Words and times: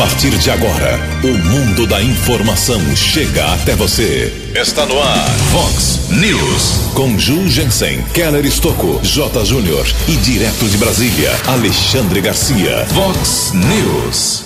partir 0.00 0.30
de 0.30 0.50
agora, 0.50 0.98
o 1.22 1.38
mundo 1.50 1.86
da 1.86 2.02
informação 2.02 2.80
chega 2.96 3.52
até 3.52 3.76
você. 3.76 4.32
Está 4.54 4.86
no 4.86 4.98
ar, 4.98 5.28
Fox 5.52 6.08
News. 6.08 6.94
Com 6.94 7.18
Ju 7.18 7.46
Jensen, 7.46 8.02
Keller 8.14 8.46
Estocco, 8.46 8.98
J. 9.02 9.44
Júnior 9.44 9.86
e 10.08 10.16
direto 10.16 10.66
de 10.70 10.78
Brasília, 10.78 11.30
Alexandre 11.46 12.22
Garcia. 12.22 12.86
Fox 12.94 13.52
News. 13.52 14.44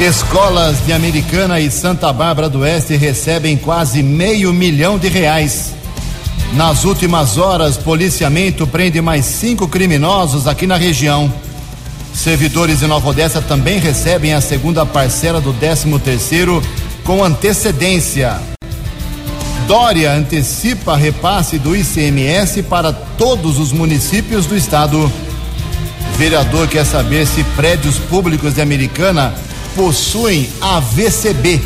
Escolas 0.00 0.76
de 0.86 0.92
Americana 0.92 1.58
e 1.58 1.68
Santa 1.68 2.12
Bárbara 2.12 2.48
do 2.48 2.60
Oeste 2.60 2.94
recebem 2.94 3.56
quase 3.56 4.00
meio 4.00 4.52
milhão 4.52 4.96
de 4.96 5.08
reais. 5.08 5.74
Nas 6.52 6.84
últimas 6.84 7.36
horas, 7.36 7.76
policiamento 7.76 8.64
prende 8.64 9.00
mais 9.00 9.24
cinco 9.24 9.66
criminosos 9.66 10.46
aqui 10.46 10.68
na 10.68 10.76
região. 10.76 11.32
Servidores 12.14 12.78
de 12.78 12.86
Nova 12.86 13.10
Odessa 13.10 13.42
também 13.42 13.78
recebem 13.78 14.32
a 14.32 14.40
segunda 14.40 14.86
parcela 14.86 15.40
do 15.40 15.52
13 15.52 15.98
terceiro 15.98 16.62
com 17.02 17.22
antecedência. 17.22 18.40
Dória 19.66 20.12
antecipa 20.12 20.96
repasse 20.96 21.58
do 21.58 21.76
ICMS 21.76 22.62
para 22.62 22.92
todos 22.92 23.58
os 23.58 23.72
municípios 23.72 24.46
do 24.46 24.56
estado. 24.56 25.12
Vereador 26.16 26.68
quer 26.68 26.86
saber 26.86 27.26
se 27.26 27.42
prédios 27.56 27.98
públicos 27.98 28.54
de 28.54 28.62
Americana 28.62 29.34
possuem 29.74 30.48
AVCB. 30.60 31.60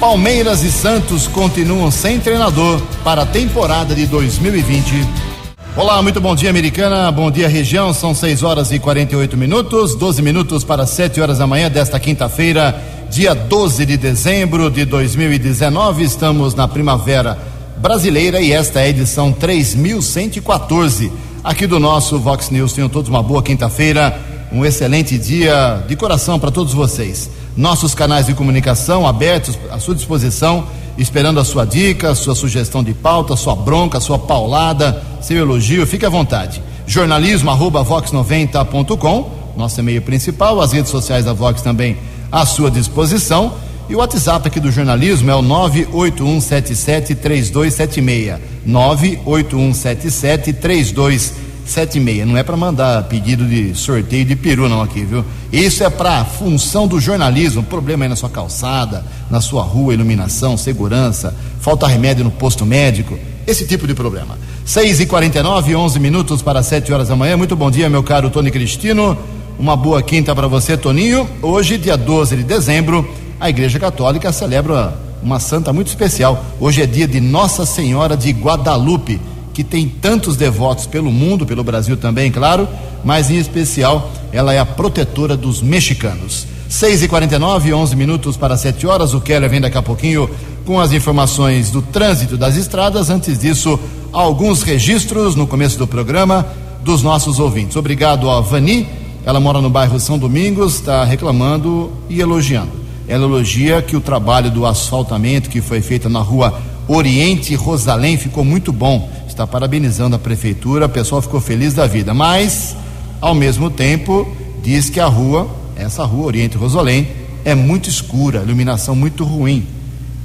Palmeiras 0.00 0.64
e 0.64 0.72
Santos 0.72 1.28
continuam 1.28 1.90
sem 1.90 2.18
treinador 2.18 2.80
para 3.04 3.22
a 3.22 3.26
temporada 3.26 3.94
de 3.94 4.06
2020. 4.06 5.31
Olá, 5.74 6.02
muito 6.02 6.20
bom 6.20 6.34
dia, 6.34 6.50
Americana. 6.50 7.10
Bom 7.10 7.30
dia, 7.30 7.48
região. 7.48 7.94
São 7.94 8.14
6 8.14 8.42
horas 8.42 8.70
e 8.72 8.78
48 8.78 9.38
minutos, 9.38 9.94
12 9.94 10.20
minutos 10.20 10.64
para 10.64 10.84
7 10.84 11.18
horas 11.18 11.38
da 11.38 11.46
manhã 11.46 11.70
desta 11.70 11.98
quinta-feira, 11.98 12.78
dia 13.08 13.34
12 13.34 13.86
de 13.86 13.96
dezembro 13.96 14.70
de 14.70 14.84
2019. 14.84 16.04
Estamos 16.04 16.54
na 16.54 16.68
primavera 16.68 17.38
brasileira 17.78 18.38
e 18.38 18.52
esta 18.52 18.80
é 18.80 18.82
a 18.84 18.88
edição 18.90 19.32
3114 19.32 21.10
aqui 21.42 21.66
do 21.66 21.80
nosso 21.80 22.18
Vox 22.18 22.50
News. 22.50 22.74
Tenham 22.74 22.90
todos 22.90 23.08
uma 23.08 23.22
boa 23.22 23.42
quinta-feira, 23.42 24.20
um 24.52 24.66
excelente 24.66 25.16
dia 25.16 25.82
de 25.88 25.96
coração 25.96 26.38
para 26.38 26.50
todos 26.50 26.74
vocês. 26.74 27.30
Nossos 27.56 27.94
canais 27.94 28.26
de 28.26 28.34
comunicação 28.34 29.06
abertos 29.06 29.58
à 29.70 29.78
sua 29.78 29.94
disposição 29.94 30.66
esperando 30.98 31.40
a 31.40 31.44
sua 31.44 31.64
dica, 31.64 32.10
a 32.10 32.14
sua 32.14 32.34
sugestão 32.34 32.82
de 32.82 32.92
pauta, 32.92 33.32
a 33.34 33.36
sua 33.36 33.54
bronca, 33.56 33.98
a 33.98 34.00
sua 34.00 34.18
paulada, 34.18 35.02
seu 35.20 35.36
elogio, 35.38 35.86
fique 35.86 36.06
à 36.06 36.08
vontade. 36.08 36.62
Jornalismo 36.86 37.50
arroba 37.50 37.84
vox90.com, 37.84 39.30
nosso 39.56 39.80
e-mail 39.80 40.02
principal, 40.02 40.60
as 40.60 40.72
redes 40.72 40.90
sociais 40.90 41.24
da 41.24 41.32
Vox 41.32 41.62
também 41.62 41.96
à 42.30 42.46
sua 42.46 42.70
disposição. 42.70 43.54
E 43.88 43.94
o 43.94 43.98
WhatsApp 43.98 44.48
aqui 44.48 44.60
do 44.60 44.70
jornalismo 44.70 45.30
é 45.30 45.34
o 45.34 45.42
981773276. 45.42 48.38
981773276. 48.66 51.32
76. 51.64 52.26
Não 52.26 52.36
é 52.36 52.42
para 52.42 52.56
mandar 52.56 53.04
pedido 53.04 53.46
de 53.46 53.74
sorteio 53.74 54.24
de 54.24 54.36
peru, 54.36 54.68
não, 54.68 54.82
aqui, 54.82 55.04
viu? 55.04 55.24
Isso 55.52 55.84
é 55.84 55.90
para 55.90 56.24
função 56.24 56.86
do 56.86 57.00
jornalismo. 57.00 57.62
Problema 57.62 58.04
aí 58.04 58.08
na 58.08 58.16
sua 58.16 58.28
calçada, 58.28 59.04
na 59.30 59.40
sua 59.40 59.62
rua, 59.62 59.94
iluminação, 59.94 60.56
segurança, 60.56 61.34
falta 61.60 61.86
remédio 61.86 62.24
no 62.24 62.30
posto 62.30 62.66
médico, 62.66 63.18
esse 63.46 63.66
tipo 63.66 63.86
de 63.86 63.94
problema. 63.94 64.38
6 64.64 65.00
e 65.00 65.06
49 65.06 65.74
11 65.74 66.00
minutos 66.00 66.42
para 66.42 66.62
7 66.62 66.92
horas 66.92 67.08
da 67.08 67.16
manhã. 67.16 67.36
Muito 67.36 67.56
bom 67.56 67.70
dia, 67.70 67.88
meu 67.88 68.02
caro 68.02 68.30
Tony 68.30 68.50
Cristino. 68.50 69.16
Uma 69.58 69.76
boa 69.76 70.02
quinta 70.02 70.34
para 70.34 70.46
você, 70.46 70.76
Toninho. 70.76 71.28
Hoje, 71.40 71.78
dia 71.78 71.96
12 71.96 72.36
de 72.36 72.42
dezembro, 72.42 73.08
a 73.38 73.50
Igreja 73.50 73.78
Católica 73.78 74.32
celebra 74.32 74.96
uma 75.22 75.38
santa 75.38 75.72
muito 75.72 75.88
especial. 75.88 76.44
Hoje 76.58 76.82
é 76.82 76.86
dia 76.86 77.06
de 77.06 77.20
Nossa 77.20 77.64
Senhora 77.64 78.16
de 78.16 78.30
Guadalupe 78.30 79.20
que 79.52 79.62
tem 79.62 79.88
tantos 79.88 80.36
devotos 80.36 80.86
pelo 80.86 81.10
mundo, 81.10 81.46
pelo 81.46 81.62
Brasil 81.62 81.96
também, 81.96 82.30
claro, 82.30 82.68
mas 83.04 83.30
em 83.30 83.36
especial 83.36 84.10
ela 84.32 84.52
é 84.52 84.58
a 84.58 84.66
protetora 84.66 85.36
dos 85.36 85.60
mexicanos. 85.60 86.46
6 86.68 87.02
e 87.02 87.08
49 87.08 87.74
11 87.74 87.94
minutos 87.94 88.36
para 88.36 88.56
7 88.56 88.86
horas. 88.86 89.12
O 89.12 89.20
Keller 89.20 89.50
vem 89.50 89.60
daqui 89.60 89.76
a 89.76 89.82
pouquinho 89.82 90.28
com 90.64 90.80
as 90.80 90.92
informações 90.92 91.70
do 91.70 91.82
trânsito 91.82 92.36
das 92.36 92.56
estradas. 92.56 93.10
Antes 93.10 93.38
disso, 93.38 93.78
alguns 94.10 94.62
registros 94.62 95.36
no 95.36 95.46
começo 95.46 95.76
do 95.76 95.86
programa 95.86 96.46
dos 96.82 97.02
nossos 97.02 97.38
ouvintes. 97.38 97.76
Obrigado 97.76 98.30
a 98.30 98.40
Vani, 98.40 98.88
ela 99.24 99.38
mora 99.38 99.60
no 99.60 99.68
bairro 99.68 100.00
São 100.00 100.18
Domingos, 100.18 100.76
está 100.76 101.04
reclamando 101.04 101.92
e 102.08 102.20
elogiando. 102.20 102.70
Ela 103.06 103.24
elogia 103.24 103.82
que 103.82 103.94
o 103.94 104.00
trabalho 104.00 104.50
do 104.50 104.64
asfaltamento 104.64 105.50
que 105.50 105.60
foi 105.60 105.82
feito 105.82 106.08
na 106.08 106.20
rua 106.20 106.58
Oriente 106.88 107.54
Rosalém 107.54 108.16
ficou 108.16 108.44
muito 108.44 108.72
bom 108.72 109.10
está 109.32 109.46
parabenizando 109.46 110.16
a 110.16 110.18
prefeitura, 110.18 110.86
o 110.86 110.88
pessoal 110.88 111.20
ficou 111.22 111.40
feliz 111.40 111.74
da 111.74 111.86
vida, 111.86 112.12
mas, 112.14 112.76
ao 113.20 113.34
mesmo 113.34 113.70
tempo, 113.70 114.26
diz 114.62 114.90
que 114.90 115.00
a 115.00 115.06
rua, 115.06 115.48
essa 115.76 116.04
rua, 116.04 116.26
Oriente 116.26 116.56
Rosolém, 116.56 117.08
é 117.44 117.54
muito 117.54 117.88
escura, 117.88 118.42
iluminação 118.42 118.94
muito 118.94 119.24
ruim. 119.24 119.66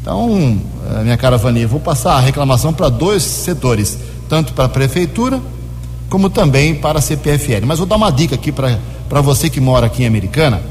Então, 0.01 0.59
eh, 0.91 1.03
minha 1.03 1.17
cara 1.17 1.37
Vani, 1.37 1.65
vou 1.65 1.79
passar 1.79 2.13
a 2.13 2.19
reclamação 2.19 2.71
para 2.73 2.89
dois 2.89 3.23
setores, 3.23 3.97
tanto 4.29 4.53
para 4.53 4.65
a 4.65 4.69
prefeitura 4.69 5.41
como 6.09 6.29
também 6.29 6.75
para 6.75 6.99
a 6.99 7.01
CPFL. 7.01 7.65
Mas 7.65 7.79
vou 7.79 7.87
dar 7.87 7.95
uma 7.95 8.11
dica 8.11 8.35
aqui 8.35 8.51
para 8.51 9.21
você 9.21 9.49
que 9.49 9.59
mora 9.59 9.87
aqui 9.87 10.03
em 10.03 10.07
Americana. 10.07 10.61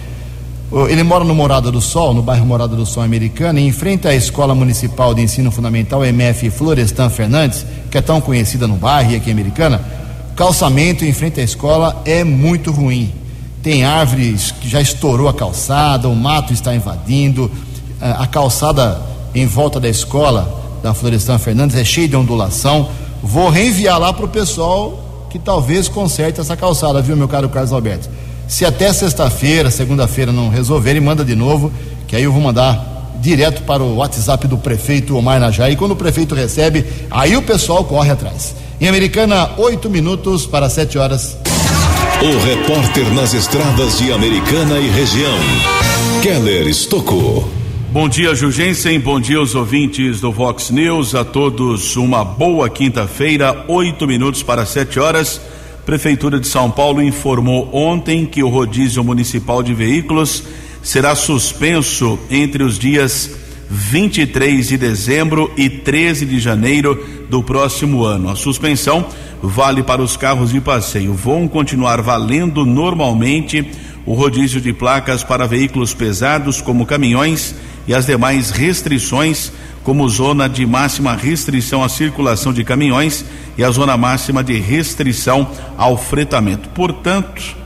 Ele 0.88 1.02
mora 1.02 1.24
no 1.24 1.34
Morada 1.34 1.72
do 1.72 1.82
Sol, 1.82 2.14
no 2.14 2.22
bairro 2.22 2.46
Morada 2.46 2.76
do 2.76 2.86
Sol 2.86 3.02
americana, 3.02 3.60
e 3.60 3.66
enfrenta 3.66 4.10
a 4.10 4.16
Escola 4.16 4.54
Municipal 4.54 5.16
de 5.16 5.22
Ensino 5.24 5.52
Fundamental 5.52 6.06
MF 6.06 6.52
Florestan 6.52 7.10
Fernandes, 7.10 7.66
que 7.90 7.98
é 7.98 8.02
tão 8.02 8.22
conhecida 8.22 8.68
no 8.68 8.76
bairro 8.76 9.12
e 9.12 9.16
aqui 9.16 9.32
americana. 9.32 9.82
Calçamento 10.36 11.04
em 11.04 11.12
frente 11.12 11.40
à 11.40 11.44
escola 11.44 12.02
é 12.06 12.24
muito 12.24 12.72
ruim. 12.72 13.12
Tem 13.64 13.84
árvores 13.84 14.52
que 14.52 14.70
já 14.70 14.80
estourou 14.80 15.28
a 15.28 15.34
calçada, 15.34 16.08
o 16.08 16.16
mato 16.16 16.54
está 16.54 16.76
invadindo, 16.76 17.52
a 18.00 18.28
calçada 18.28 19.02
em 19.34 19.48
volta 19.48 19.80
da 19.80 19.90
escola 19.90 20.80
da 20.84 20.94
Florestan 20.94 21.40
Fernandes 21.40 21.76
é 21.76 21.84
cheia 21.84 22.08
de 22.08 22.16
ondulação. 22.16 22.90
Vou 23.24 23.50
reenviar 23.50 24.00
lá 24.00 24.14
para 24.14 24.26
o 24.26 24.30
pessoal 24.30 25.28
que 25.32 25.40
talvez 25.40 25.88
conserte 25.88 26.40
essa 26.40 26.56
calçada, 26.56 27.02
viu, 27.02 27.18
meu 27.18 27.28
caro 27.28 27.50
Carlos 27.50 27.74
Alberto? 27.74 28.10
Se 28.50 28.66
até 28.66 28.92
sexta-feira, 28.92 29.70
segunda-feira 29.70 30.32
não 30.32 30.50
resolverem, 30.50 31.00
manda 31.00 31.24
de 31.24 31.36
novo, 31.36 31.72
que 32.08 32.16
aí 32.16 32.24
eu 32.24 32.34
vou 32.34 32.42
mandar 32.42 33.14
direto 33.22 33.62
para 33.62 33.84
o 33.84 33.98
WhatsApp 33.98 34.48
do 34.48 34.58
prefeito 34.58 35.16
Omar 35.16 35.40
Najá. 35.40 35.70
E 35.70 35.76
quando 35.76 35.92
o 35.92 35.96
prefeito 35.96 36.34
recebe, 36.34 36.84
aí 37.12 37.38
o 37.38 37.44
pessoal 37.44 37.86
corre 37.86 38.10
atrás. 38.10 38.56
Em 38.82 38.88
Americana, 38.88 39.52
oito 39.60 39.88
minutos 39.88 40.48
para 40.48 40.68
sete 40.68 40.98
horas. 40.98 41.38
O 42.24 42.44
repórter 42.44 43.14
nas 43.14 43.36
estradas 43.36 44.00
de 44.00 44.12
Americana 44.12 44.80
e 44.80 44.90
região, 44.90 45.38
Keller 46.24 46.68
Estocou. 46.68 47.48
Bom 47.92 48.10
dia, 48.10 48.34
Jugensen. 48.34 49.00
Bom 49.00 49.20
dia 49.20 49.38
aos 49.38 49.54
ouvintes 49.54 50.22
do 50.22 50.32
Vox 50.32 50.72
News. 50.72 51.14
A 51.14 51.24
todos 51.24 51.96
uma 51.96 52.26
boa 52.26 52.68
quinta-feira, 52.68 53.66
oito 53.68 54.08
minutos 54.08 54.42
para 54.42 54.66
sete 54.66 55.00
horas. 55.00 55.40
Prefeitura 55.90 56.40
de 56.40 56.48
São 56.48 56.70
Paulo 56.70 57.02
informou 57.02 57.68
ontem 57.74 58.24
que 58.24 58.44
o 58.44 58.48
rodízio 58.48 59.04
municipal 59.04 59.64
de 59.64 59.74
veículos 59.74 60.44
será 60.84 61.16
suspenso 61.16 62.20
entre 62.30 62.62
os 62.62 62.78
dias 62.78 63.32
23 63.68 64.68
de 64.68 64.78
dezembro 64.78 65.52
e 65.58 65.68
13 65.68 66.28
de 66.28 66.40
janeiro 66.40 67.26
do 67.28 67.42
próximo 67.42 68.04
ano. 68.04 68.30
A 68.30 68.36
suspensão 68.36 69.04
vale 69.42 69.82
para 69.82 70.00
os 70.00 70.16
carros 70.16 70.52
de 70.52 70.62
passeio. 70.62 71.12
Vão 71.12 71.48
continuar 71.48 72.04
valendo 72.04 72.68
normalmente 72.68 73.68
o 74.06 74.14
rodízio 74.14 74.62
de 74.62 74.72
placas 74.72 75.24
para 75.24 75.48
veículos 75.48 75.92
pesados, 75.92 76.62
como 76.62 76.86
caminhões, 76.86 77.56
e 77.88 77.96
as 77.96 78.06
demais 78.06 78.52
restrições, 78.52 79.52
como 79.90 80.08
zona 80.08 80.48
de 80.48 80.68
máxima 80.68 81.16
restrição 81.16 81.84
à 81.84 81.90
circulação 81.90 82.54
de 82.54 82.64
caminhões 82.64 83.26
e 83.58 83.64
a 83.64 83.72
zona 83.72 83.98
máxima 83.98 84.44
de 84.44 84.54
restrição 84.54 85.50
ao 85.76 85.98
fretamento. 85.98 86.70
Portanto, 86.70 87.58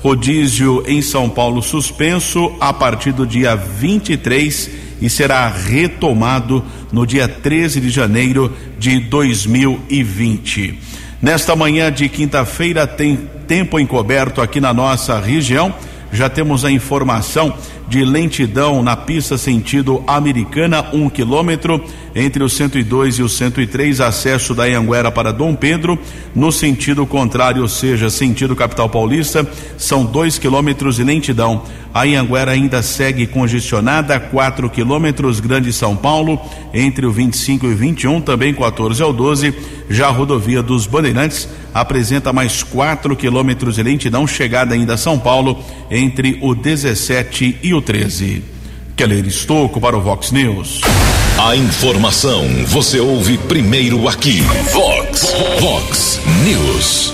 rodízio 0.00 0.84
em 0.86 1.02
São 1.02 1.28
Paulo 1.28 1.60
suspenso 1.60 2.52
a 2.60 2.72
partir 2.72 3.10
do 3.10 3.26
dia 3.26 3.56
23 3.56 4.70
e 5.00 5.10
será 5.10 5.48
retomado 5.48 6.64
no 6.92 7.04
dia 7.04 7.26
13 7.26 7.80
de 7.80 7.90
janeiro 7.90 8.56
de 8.78 9.00
2020. 9.00 10.78
Nesta 11.20 11.56
manhã 11.56 11.90
de 11.90 12.08
quinta-feira 12.08 12.86
tem 12.86 13.28
tempo 13.48 13.80
encoberto 13.80 14.40
aqui 14.40 14.60
na 14.60 14.72
nossa 14.72 15.18
região. 15.18 15.74
Já 16.12 16.28
temos 16.28 16.64
a 16.64 16.70
informação 16.70 17.52
de 17.88 18.04
lentidão 18.04 18.82
na 18.82 18.96
pista 18.96 19.36
sentido 19.36 20.02
americana, 20.06 20.86
um 20.92 21.08
quilômetro 21.08 21.82
entre 22.14 22.42
o 22.42 22.48
102 22.48 23.18
e 23.18 23.22
o 23.22 23.28
103, 23.28 24.00
acesso 24.00 24.54
da 24.54 24.64
Anguera 24.64 25.10
para 25.10 25.32
Dom 25.32 25.54
Pedro. 25.54 25.98
No 26.34 26.52
sentido 26.52 27.06
contrário, 27.06 27.62
ou 27.62 27.68
seja, 27.68 28.10
sentido 28.10 28.56
capital 28.56 28.88
paulista, 28.88 29.46
são 29.76 30.04
dois 30.04 30.38
quilômetros 30.38 30.96
de 30.96 31.04
lentidão. 31.04 31.62
A 31.94 32.04
Anguera 32.04 32.52
ainda 32.52 32.82
segue 32.82 33.26
congestionada, 33.26 34.18
4 34.18 34.70
quilômetros, 34.70 35.40
Grande 35.40 35.72
São 35.72 35.94
Paulo, 35.94 36.40
entre 36.72 37.04
o 37.04 37.12
25 37.12 37.66
e 37.66 37.74
21, 37.74 38.20
também 38.22 38.54
14 38.54 39.02
ao 39.02 39.12
12. 39.12 39.54
Já 39.90 40.08
a 40.08 40.10
rodovia 40.10 40.62
dos 40.62 40.86
Bandeirantes 40.86 41.46
apresenta 41.74 42.32
mais 42.32 42.62
4 42.62 43.14
quilômetros 43.14 43.74
de 43.74 43.82
lentidão, 43.82 44.26
chegada 44.26 44.74
ainda 44.74 44.94
a 44.94 44.96
São 44.96 45.18
Paulo, 45.18 45.62
entre 45.90 46.38
o 46.40 46.54
17 46.54 47.58
e 47.62 47.71
o 47.74 47.82
13. 47.82 48.42
Keller 48.96 49.26
Estocco 49.26 49.80
para 49.80 49.96
o 49.96 50.00
Vox 50.00 50.30
News. 50.30 50.80
A 51.38 51.56
informação 51.56 52.44
você 52.66 53.00
ouve 53.00 53.38
primeiro 53.38 54.06
aqui. 54.06 54.42
Vox, 54.72 55.34
Vox 55.58 56.20
News. 56.44 57.12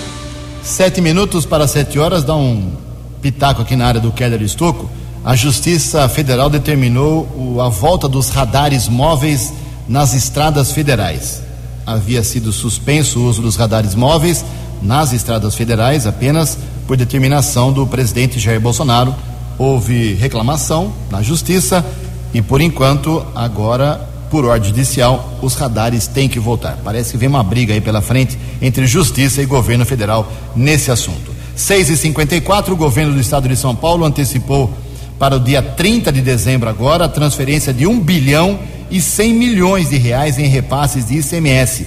Sete 0.61 1.01
minutos 1.01 1.45
para 1.45 1.67
sete 1.67 1.97
horas, 1.97 2.23
dá 2.23 2.35
um 2.35 2.73
pitaco 3.21 3.61
aqui 3.61 3.75
na 3.75 3.87
área 3.87 4.01
do 4.01 4.11
Keller 4.11 4.41
Estocco. 4.41 4.89
A 5.23 5.35
Justiça 5.35 6.07
Federal 6.09 6.49
determinou 6.49 7.27
o, 7.35 7.61
a 7.61 7.69
volta 7.69 8.07
dos 8.07 8.29
radares 8.29 8.87
móveis 8.87 9.53
nas 9.87 10.13
estradas 10.13 10.71
federais. 10.71 11.41
Havia 11.85 12.23
sido 12.23 12.51
suspenso 12.51 13.19
o 13.19 13.27
uso 13.27 13.41
dos 13.41 13.55
radares 13.55 13.95
móveis 13.95 14.43
nas 14.81 15.13
estradas 15.13 15.55
federais 15.55 16.05
apenas 16.05 16.57
por 16.85 16.97
determinação 16.97 17.71
do 17.71 17.87
presidente 17.87 18.39
Jair 18.39 18.59
Bolsonaro 18.59 19.15
houve 19.59 20.13
reclamação 20.13 20.93
na 21.11 21.21
justiça 21.21 21.85
e 22.33 22.41
por 22.41 22.61
enquanto 22.61 23.23
agora 23.35 24.09
por 24.31 24.45
ordem 24.45 24.69
judicial 24.69 25.37
os 25.41 25.55
radares 25.55 26.07
têm 26.07 26.29
que 26.29 26.39
voltar. 26.39 26.79
Parece 26.83 27.11
que 27.11 27.17
vem 27.17 27.27
uma 27.27 27.43
briga 27.43 27.73
aí 27.73 27.81
pela 27.81 28.01
frente 28.01 28.37
entre 28.61 28.87
justiça 28.87 29.41
e 29.41 29.45
governo 29.45 29.85
federal 29.85 30.31
nesse 30.55 30.89
assunto. 30.89 31.35
6 31.55 31.89
e 31.89 31.97
54 31.97 32.73
o 32.73 32.77
governo 32.77 33.13
do 33.13 33.19
estado 33.19 33.49
de 33.49 33.55
São 33.57 33.75
Paulo 33.75 34.05
antecipou 34.05 34.73
para 35.17 35.35
o 35.35 35.39
dia 35.39 35.61
30 35.61 36.11
de 36.13 36.21
dezembro 36.21 36.69
agora 36.69 37.05
a 37.05 37.09
transferência 37.09 37.73
de 37.73 37.85
1 37.85 37.99
bilhão 37.99 38.57
e 38.89 39.01
100 39.01 39.33
milhões 39.33 39.89
de 39.89 39.97
reais 39.97 40.39
em 40.39 40.47
repasses 40.47 41.07
de 41.07 41.17
ICMS 41.17 41.85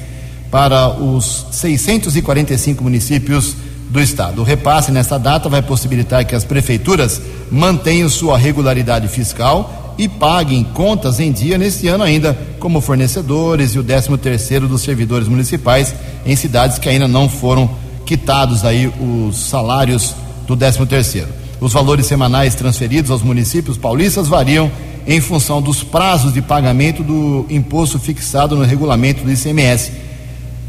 para 0.51 1.01
os 1.01 1.47
645 1.51 2.85
municípios 2.85 3.57
do 3.93 4.01
Estado. 4.01 4.41
O 4.41 4.45
repasse 4.45 4.91
nesta 4.91 5.19
data 5.19 5.51
vai 5.51 5.61
possibilitar 5.61 6.25
que 6.25 6.35
as 6.35 6.45
prefeituras 6.45 7.21
mantenham 7.51 8.09
sua 8.09 8.39
regularidade 8.39 9.07
fiscal 9.07 9.95
e 9.99 10.09
paguem 10.09 10.65
contas 10.65 11.21
em 11.21 11.31
dia 11.31 11.59
neste 11.59 11.87
ano 11.89 12.03
ainda, 12.03 12.37
como 12.59 12.81
fornecedores 12.81 13.75
e 13.75 13.79
o 13.79 13.85
13 13.85 14.17
terceiro 14.17 14.67
dos 14.67 14.81
servidores 14.81 15.29
municipais 15.29 15.95
em 16.25 16.35
cidades 16.35 16.79
que 16.79 16.89
ainda 16.89 17.07
não 17.07 17.29
foram 17.29 17.71
quitados 18.07 18.65
aí 18.65 18.91
os 18.99 19.37
salários 19.37 20.15
do 20.47 20.57
13 20.57 20.87
terceiro. 20.87 21.29
Os 21.61 21.75
valores 21.75 22.07
semanais 22.07 22.55
transferidos 22.55 23.11
aos 23.11 23.23
municípios 23.23 23.77
paulistas 23.77 24.27
variam 24.27 24.73
em 25.07 25.21
função 25.21 25.61
dos 25.61 25.83
prazos 25.83 26.33
de 26.33 26.41
pagamento 26.41 27.03
do 27.03 27.45
imposto 27.51 27.99
fixado 27.99 28.57
no 28.57 28.65
regulamento 28.65 29.23
do 29.23 29.31
ICMS 29.31 29.93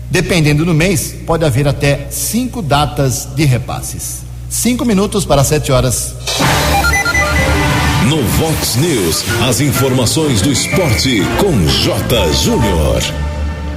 Dependendo 0.09 0.63
do 0.65 0.73
mês, 0.73 1.15
pode 1.25 1.43
haver 1.43 1.67
até 1.67 2.07
cinco 2.09 2.61
datas 2.61 3.27
de 3.35 3.45
repasses. 3.45 4.21
Cinco 4.49 4.85
minutos 4.85 5.25
para 5.25 5.43
sete 5.43 5.71
horas. 5.71 6.15
No 8.07 8.21
Vox 8.21 8.75
News, 8.75 9.23
as 9.47 9.61
informações 9.61 10.41
do 10.41 10.51
esporte 10.51 11.21
com 11.39 11.67
J. 11.67 12.33
Júnior. 12.33 13.01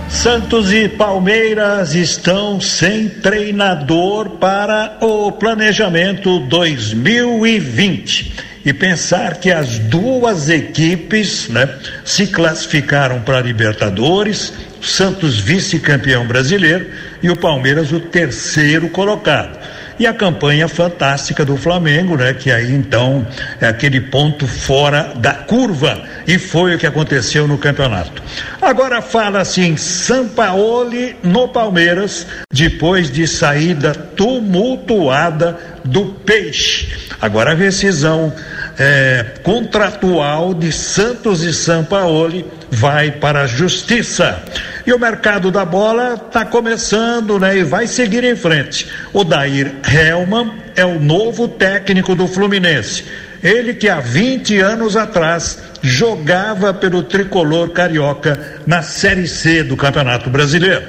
Santos 0.09 0.73
e 0.73 0.89
Palmeiras 0.89 1.95
estão 1.95 2.61
sem 2.61 3.09
treinador 3.09 4.31
para 4.31 4.99
o 5.01 5.33
planejamento 5.33 6.39
2020. 6.41 8.35
E 8.67 8.73
pensar 8.73 9.37
que 9.37 9.53
as 9.53 9.79
duas 9.79 10.51
equipes 10.51 11.49
né, 11.49 11.73
se 12.05 12.27
classificaram 12.27 13.21
para 13.21 13.39
a 13.39 13.41
Libertadores 13.41 14.53
Santos 14.87 15.39
vice-campeão 15.39 16.27
brasileiro 16.27 16.87
e 17.23 17.29
o 17.31 17.37
Palmeiras 17.37 17.93
o 17.93 18.01
terceiro 18.01 18.89
colocado. 18.89 19.59
E 19.99 20.07
a 20.07 20.13
campanha 20.13 20.69
fantástica 20.69 21.43
do 21.43 21.57
Flamengo, 21.57 22.17
né? 22.17 22.35
Que 22.35 22.51
aí 22.51 22.71
então 22.71 23.27
é 23.59 23.67
aquele 23.67 23.99
ponto 23.99 24.47
fora 24.47 25.15
da 25.17 25.33
curva. 25.33 26.03
E 26.27 26.39
foi 26.39 26.75
o 26.75 26.79
que 26.79 26.87
aconteceu 26.87 27.49
no 27.49 27.57
campeonato. 27.57 28.23
Agora 28.61 29.01
fala-se 29.01 29.63
em 29.63 29.77
Sampaoli 29.77 31.17
no 31.23 31.49
Palmeiras, 31.49 32.27
depois 32.53 33.11
de 33.11 33.27
saída 33.27 33.95
tumultuada 33.95 35.59
do 35.83 36.05
Peixe. 36.05 36.89
Agora 37.21 37.53
a 37.53 37.55
rescisão 37.55 38.33
é, 38.79 39.25
contratual 39.43 40.53
de 40.53 40.71
Santos 40.71 41.43
e 41.43 41.53
Sampaoli 41.53 42.45
vai 42.71 43.11
para 43.11 43.43
a 43.43 43.47
justiça. 43.47 44.43
E 44.87 44.93
o 44.93 44.99
mercado 44.99 45.51
da 45.51 45.65
bola 45.65 46.15
está 46.15 46.45
começando, 46.45 47.39
né? 47.39 47.59
E 47.59 47.65
vai 47.65 47.87
seguir 47.87 48.23
em 48.25 48.37
frente. 48.37 48.89
O 49.13 49.25
Dair 49.25 49.75
Helman 49.89 50.53
é 50.77 50.85
o 50.85 51.01
novo 51.01 51.49
técnico 51.49 52.15
do 52.15 52.29
Fluminense. 52.29 53.05
Ele 53.43 53.75
que 53.75 53.89
há 53.89 54.01
20 54.01 54.59
anos 54.61 54.97
atrás 54.97 55.59
jogava 55.83 56.73
pelo 56.75 57.03
tricolor 57.03 57.71
carioca 57.71 58.61
na 58.67 58.83
Série 58.83 59.29
C 59.29 59.63
do 59.63 59.77
Campeonato 59.77 60.31
Brasileiro. 60.31 60.85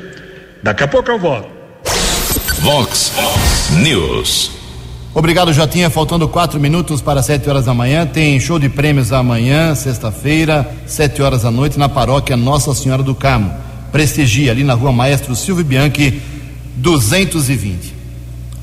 Daqui 0.62 0.84
a 0.84 0.88
pouco 0.88 1.12
eu 1.12 1.20
volto. 1.20 1.50
Vox 2.62 3.14
News. 3.72 4.57
Obrigado, 5.18 5.52
Jotinha. 5.52 5.90
Faltando 5.90 6.30
quatro 6.30 6.60
minutos 6.60 7.02
para 7.02 7.24
sete 7.24 7.50
horas 7.50 7.66
da 7.66 7.74
manhã. 7.74 8.06
Tem 8.06 8.40
show 8.40 8.60
de 8.60 8.70
prêmios 8.70 9.12
amanhã, 9.12 9.74
sexta-feira, 9.74 10.70
sete 10.86 11.24
horas 11.24 11.42
da 11.42 11.50
noite, 11.50 11.80
na 11.80 11.90
paróquia 11.90 12.38
Nossa 12.38 12.72
Senhora 12.76 13.02
do 13.02 13.16
Carmo. 13.16 13.52
Prestigia, 13.92 14.52
ali 14.52 14.64
na 14.64 14.76
rua 14.76 14.92
Maestro 14.92 15.36
Silvio 15.36 15.66
Bianchi, 15.66 16.22
220. 16.76 17.96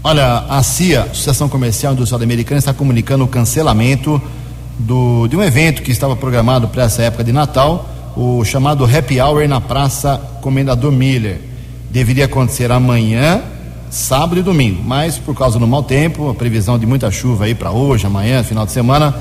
Olha, 0.05 0.45
a 0.49 0.63
CIA, 0.63 1.09
Associação 1.11 1.49
Comercial 1.49 1.93
Industrial 1.93 2.23
Americana, 2.23 2.61
está 2.61 2.73
comunicando 2.73 3.25
o 3.25 3.29
cancelamento 3.29 4.23
do, 4.79 5.27
de 5.27 5.37
um 5.37 5.43
evento 5.43 5.83
que 5.83 5.91
estava 5.91 6.15
programado 6.15 6.69
para 6.69 6.85
essa 6.85 7.03
época 7.03 7.25
de 7.25 7.33
Natal, 7.33 7.89
o 8.17 8.45
chamado 8.45 8.85
Happy 8.85 9.21
Hour 9.21 9.49
na 9.49 9.61
Praça 9.61 10.23
Comendador 10.41 10.93
Miller. 10.93 11.41
Deveria 11.91 12.27
acontecer 12.27 12.71
amanhã, 12.71 13.43
sábado 13.95 14.41
e 14.41 14.43
domingo, 14.43 14.83
mas 14.85 15.19
por 15.19 15.37
causa 15.37 15.57
do 15.57 15.69
mau 15.69 15.81
tempo, 15.81 16.29
a 16.29 16.35
previsão 16.35 16.77
de 16.77 16.85
muita 16.85 17.13
chuva 17.13 17.45
aí 17.45 17.55
para 17.55 17.71
hoje, 17.71 18.05
amanhã, 18.05 18.43
final 18.43 18.67
de 18.67 18.73
semana, 18.73 19.15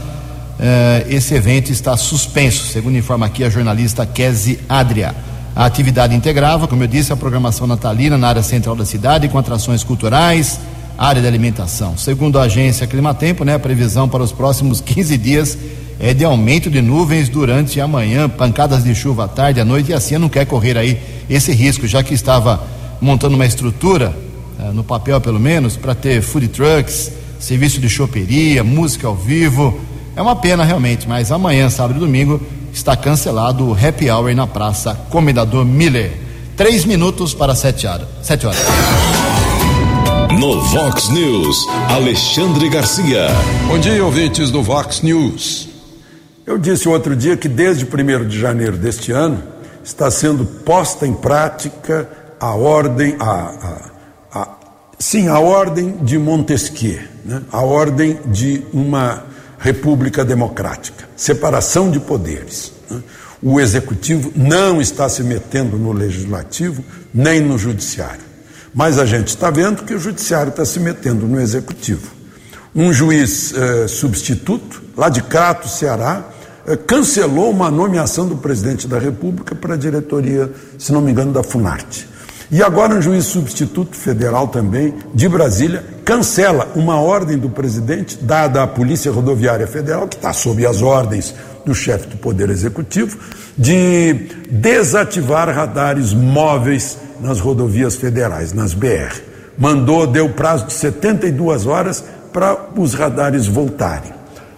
eh, 0.60 1.06
esse 1.10 1.36
evento 1.36 1.72
está 1.72 1.96
suspenso, 1.96 2.66
segundo 2.66 2.98
informa 2.98 3.28
aqui 3.28 3.44
a 3.44 3.52
jornalista 3.52 4.04
Kese 4.04 4.60
Adria. 4.68 5.16
A 5.56 5.66
atividade 5.66 6.16
integrava, 6.16 6.68
como 6.68 6.82
eu 6.82 6.88
disse, 6.88 7.14
a 7.14 7.16
programação 7.16 7.68
natalina 7.68 8.18
na 8.18 8.28
área 8.28 8.42
central 8.42 8.76
da 8.76 8.84
cidade, 8.84 9.28
com 9.28 9.38
atrações 9.38 9.84
culturais, 9.84 10.60
área 10.98 11.22
de 11.22 11.28
alimentação. 11.28 11.96
Segundo 11.96 12.40
a 12.40 12.44
agência 12.44 12.88
Climatempo, 12.88 13.46
né, 13.46 13.54
a 13.54 13.60
previsão 13.60 14.10
para 14.10 14.24
os 14.24 14.32
próximos 14.32 14.82
15 14.82 15.18
dias 15.20 15.56
é 16.00 16.16
de 16.16 16.26
aumento 16.26 16.72
de 16.72 16.82
nuvens 16.82 17.30
durante 17.30 17.80
a 17.80 17.88
manhã, 17.88 18.28
pancadas 18.28 18.84
de 18.84 18.96
chuva 18.96 19.26
à 19.26 19.28
tarde, 19.28 19.62
à 19.62 19.66
noite, 19.66 19.92
e 19.92 19.94
assim 19.94 20.18
não 20.18 20.30
quer 20.30 20.48
correr 20.48 20.80
aí 20.80 21.00
esse 21.30 21.52
risco, 21.52 21.86
já 21.86 22.02
que 22.02 22.16
estava 22.16 22.64
montando 23.00 23.36
uma 23.36 23.46
estrutura 23.46 24.23
no 24.72 24.84
papel 24.84 25.20
pelo 25.20 25.40
menos, 25.40 25.76
para 25.76 25.96
ter 25.96 26.22
food 26.22 26.48
trucks, 26.50 27.12
serviço 27.40 27.80
de 27.80 27.90
choperia, 27.90 28.64
música 28.64 29.08
ao 29.08 29.16
vivo. 29.16 29.80
É 30.16 30.22
uma 30.22 30.36
pena 30.36 30.64
realmente, 30.64 31.08
mas 31.08 31.32
amanhã, 31.32 31.70
sábado 31.70 31.98
e 31.98 32.00
domingo, 32.00 32.40
está 32.72 32.96
cancelado 32.96 33.68
o 33.68 33.74
happy 33.74 34.10
hour 34.10 34.34
na 34.36 34.48
Praça 34.48 34.96
Comendador 35.10 35.66
Miller. 35.66 36.12
Três 36.56 36.86
minutos 36.86 37.34
para 37.34 37.56
sete 37.56 37.88
horas. 37.88 38.08
Sete 38.22 38.46
horas. 38.46 38.62
No 40.40 40.62
Vox 40.62 41.10
News, 41.10 41.68
Alexandre 41.90 42.70
Garcia. 42.70 43.28
Bom 43.68 43.78
dia, 43.78 44.04
ouvintes 44.04 44.50
do 44.52 44.64
Vox 44.64 45.02
News. 45.02 45.70
Eu 46.46 46.58
disse 46.58 46.90
outro 46.90 47.16
dia 47.16 47.38
que 47.38 47.48
desde 47.48 47.86
1 47.86 48.28
de 48.28 48.40
janeiro 48.40 48.76
deste 48.76 49.12
ano 49.12 49.42
está 49.84 50.12
sendo 50.12 50.46
posta 50.46 51.08
em 51.08 51.14
prática 51.14 52.10
a 52.40 52.54
ordem, 52.54 53.16
a, 53.20 53.24
a, 53.24 53.90
a 53.90 53.93
sim, 55.14 55.28
a 55.28 55.38
ordem 55.38 55.98
de 56.02 56.18
Montesquieu, 56.18 57.02
né? 57.24 57.44
a 57.52 57.62
ordem 57.62 58.20
de 58.26 58.66
uma 58.74 59.24
república 59.60 60.26
democrática, 60.26 61.08
separação 61.16 61.92
de 61.92 62.00
poderes. 62.00 62.74
Né? 62.90 63.00
O 63.40 63.62
executivo 63.62 64.34
não 64.36 64.82
está 64.82 65.08
se 65.08 65.22
metendo 65.22 65.78
no 65.78 65.92
legislativo 65.92 66.84
nem 67.14 67.40
no 67.40 67.60
judiciário. 67.60 68.24
Mas 68.74 68.98
a 68.98 69.06
gente 69.06 69.28
está 69.28 69.52
vendo 69.52 69.84
que 69.84 69.94
o 69.94 70.00
judiciário 70.00 70.50
está 70.50 70.66
se 70.66 70.80
metendo 70.80 71.28
no 71.28 71.40
executivo. 71.40 72.10
Um 72.74 72.92
juiz 72.92 73.54
eh, 73.54 73.88
substituto, 73.88 74.82
lá 74.98 75.10
de 75.10 75.22
Crato, 75.22 75.70
Ceará, 75.70 76.28
eh, 76.66 76.76
cancelou 76.76 77.52
uma 77.52 77.70
nomeação 77.70 78.28
do 78.28 78.38
presidente 78.38 78.88
da 78.88 78.98
República 78.98 79.54
para 79.54 79.76
a 79.76 79.78
diretoria, 79.78 80.52
se 80.80 80.92
não 80.92 81.02
me 81.02 81.12
engano, 81.12 81.32
da 81.32 81.44
Funarte. 81.44 82.12
E 82.54 82.62
agora 82.62 82.94
um 82.94 83.02
juiz 83.02 83.26
substituto 83.26 83.98
federal 83.98 84.48
também, 84.48 84.94
de 85.12 85.28
Brasília, 85.28 85.84
cancela 86.06 86.72
uma 86.76 87.02
ordem 87.02 87.36
do 87.36 87.50
presidente 87.50 88.16
dada 88.22 88.62
à 88.62 88.68
Polícia 88.68 89.12
Rodoviária 89.12 89.66
Federal, 89.66 90.08
que 90.08 90.18
está 90.18 90.32
sob 90.32 90.64
as 90.64 90.84
ordens 90.84 91.34
do 91.66 91.74
chefe 91.74 92.06
do 92.06 92.18
Poder 92.18 92.52
Executivo, 92.52 93.18
de 93.58 94.14
desativar 94.52 95.50
radares 95.50 96.14
móveis 96.14 97.00
nas 97.20 97.40
rodovias 97.40 97.96
federais, 97.96 98.54
nas 98.54 98.76
BR. 98.76 99.20
Mandou, 99.58 100.06
deu 100.06 100.30
prazo 100.30 100.68
de 100.68 100.74
72 100.74 101.66
horas 101.66 102.04
para 102.32 102.70
os 102.78 102.94
radares 102.94 103.48
voltarem. 103.48 104.12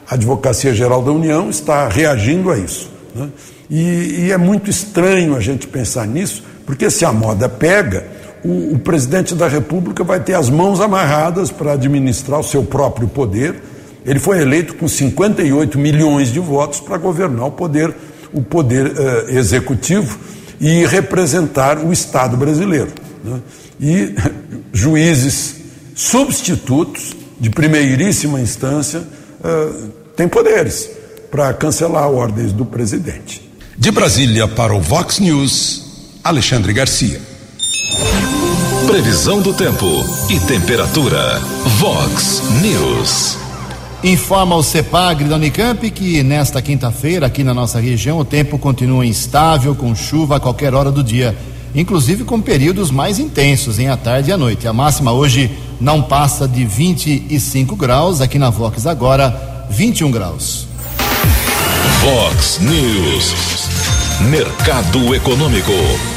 A 0.10 0.16
Advocacia 0.16 0.74
Geral 0.74 1.02
da 1.02 1.14
União 1.14 1.50
está 1.50 1.88
reagindo 1.88 2.52
a 2.52 2.58
isso. 2.58 2.92
Né? 3.16 3.30
E, 3.70 4.26
e 4.26 4.32
é 4.34 4.38
muito 4.38 4.70
estranho 4.70 5.34
a 5.34 5.40
gente 5.40 5.66
pensar 5.66 6.06
nisso, 6.06 6.44
porque 6.66 6.90
se 6.90 7.06
a 7.06 7.14
moda 7.14 7.48
pega, 7.48 8.06
o, 8.44 8.74
o 8.74 8.80
presidente 8.80 9.34
da 9.36 9.48
República 9.48 10.04
vai 10.04 10.20
ter 10.20 10.34
as 10.34 10.50
mãos 10.50 10.80
amarradas 10.80 11.52
para 11.52 11.74
administrar 11.74 12.40
o 12.40 12.44
seu 12.44 12.64
próprio 12.64 13.08
poder. 13.08 13.56
Ele 14.06 14.20
foi 14.20 14.42
eleito 14.42 14.76
com 14.76 14.88
58 14.88 15.80
milhões 15.80 16.32
de 16.32 16.40
votos 16.40 16.80
para 16.80 16.98
governar 16.98 17.48
o 17.48 17.52
poder, 17.52 17.94
o 18.32 18.42
poder 18.42 18.88
uh, 18.88 19.30
executivo 19.30 20.20
e 20.60 20.86
representar 20.86 21.80
o 21.80 21.92
Estado 21.92 22.38
brasileiro. 22.38 22.92
Né? 23.24 23.40
E 23.80 24.16
juízes 24.72 25.56
substitutos 25.96 27.16
de 27.40 27.50
primeiríssima 27.50 28.40
instância 28.40 29.00
uh, 29.00 29.90
têm 30.16 30.28
poderes 30.28 30.90
para 31.32 31.54
cancelar 31.54 32.10
ordens 32.10 32.54
do 32.54 32.66
presidente. 32.66 33.50
De 33.78 33.92
Brasília 33.92 34.48
para 34.48 34.74
o 34.74 34.80
Vox 34.80 35.20
News. 35.20 35.85
Alexandre 36.26 36.74
Garcia. 36.74 37.22
Previsão 38.88 39.44
do 39.44 39.54
tempo 39.54 39.86
e 40.28 40.40
temperatura. 40.40 41.40
Vox 41.78 42.42
News. 42.64 43.38
Informa 44.04 44.56
o 44.56 44.64
CEPAGRE 44.64 45.30
da 45.30 45.36
Unicamp 45.36 45.88
que 45.92 46.24
nesta 46.24 46.64
quinta-feira, 46.64 47.28
aqui 47.28 47.44
na 47.44 47.54
nossa 47.54 47.80
região, 47.80 48.18
o 48.18 48.26
tempo 48.26 48.58
continua 48.58 49.06
instável, 49.06 49.76
com 49.76 49.94
chuva 49.94 50.38
a 50.38 50.40
qualquer 50.40 50.74
hora 50.74 50.92
do 50.92 51.04
dia, 51.04 51.38
inclusive 51.76 52.24
com 52.24 52.42
períodos 52.42 52.90
mais 52.90 53.20
intensos 53.20 53.78
em 53.78 53.90
à 53.90 53.96
tarde 53.96 54.32
e 54.32 54.34
à 54.34 54.38
noite. 54.38 54.68
A 54.68 54.74
máxima 54.74 55.12
hoje 55.12 55.52
não 55.80 56.02
passa 56.02 56.48
de 56.48 56.66
25 56.66 57.76
graus, 57.76 58.20
aqui 58.20 58.40
na 58.40 58.50
Vox 58.50 58.88
agora 58.88 59.68
21 59.70 60.10
graus. 60.10 60.66
Vox 62.02 62.58
News. 62.62 63.36
Mercado 64.22 65.14
Econômico. 65.14 66.15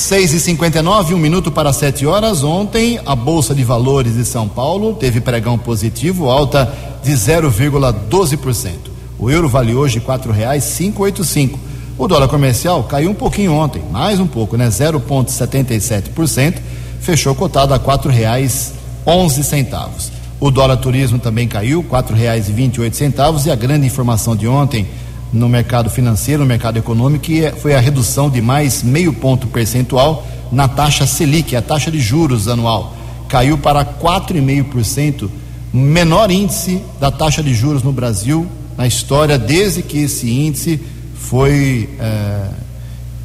6 0.00 0.32
e 0.32 0.40
59 0.40 1.12
um 1.12 1.18
minuto 1.18 1.52
para 1.52 1.74
7 1.74 2.06
horas. 2.06 2.42
Ontem, 2.42 2.98
a 3.04 3.14
Bolsa 3.14 3.54
de 3.54 3.62
Valores 3.62 4.14
de 4.14 4.24
São 4.24 4.48
Paulo 4.48 4.94
teve 4.94 5.20
pregão 5.20 5.58
positivo, 5.58 6.30
alta 6.30 6.74
de 7.04 7.12
0,12%. 7.12 8.70
O 9.18 9.30
euro 9.30 9.46
vale 9.46 9.74
hoje 9.74 9.98
R$ 9.98 10.06
4,585. 10.06 11.58
O 11.98 12.08
dólar 12.08 12.28
comercial 12.28 12.82
caiu 12.84 13.10
um 13.10 13.14
pouquinho 13.14 13.52
ontem, 13.52 13.82
mais 13.92 14.18
um 14.18 14.26
pouco, 14.26 14.56
né? 14.56 14.68
0,77%. 14.68 16.54
Fechou 17.00 17.34
cotado 17.34 17.74
a 17.74 17.76
R$ 17.76 17.84
4,11. 17.84 20.10
O 20.40 20.50
dólar 20.50 20.78
turismo 20.78 21.18
também 21.18 21.46
caiu, 21.46 21.82
R$ 21.82 21.88
4,28. 21.88 23.46
E 23.46 23.50
a 23.50 23.54
grande 23.54 23.86
informação 23.86 24.34
de 24.34 24.48
ontem 24.48 24.86
no 25.32 25.48
mercado 25.48 25.88
financeiro, 25.88 26.42
no 26.42 26.48
mercado 26.48 26.78
econômico, 26.78 27.24
que 27.24 27.44
é, 27.44 27.52
foi 27.52 27.74
a 27.74 27.80
redução 27.80 28.28
de 28.28 28.40
mais 28.40 28.82
meio 28.82 29.12
ponto 29.12 29.46
percentual 29.46 30.26
na 30.50 30.66
taxa 30.66 31.06
Selic, 31.06 31.54
a 31.54 31.62
taxa 31.62 31.90
de 31.90 32.00
juros 32.00 32.48
anual. 32.48 32.96
Caiu 33.28 33.56
para 33.56 33.84
4,5%, 33.84 35.30
menor 35.72 36.30
índice 36.30 36.82
da 36.98 37.10
taxa 37.10 37.42
de 37.42 37.54
juros 37.54 37.82
no 37.82 37.92
Brasil 37.92 38.46
na 38.76 38.86
história, 38.86 39.38
desde 39.38 39.82
que 39.82 39.98
esse 39.98 40.28
índice 40.28 40.80
foi 41.14 41.88
é, 42.00 42.48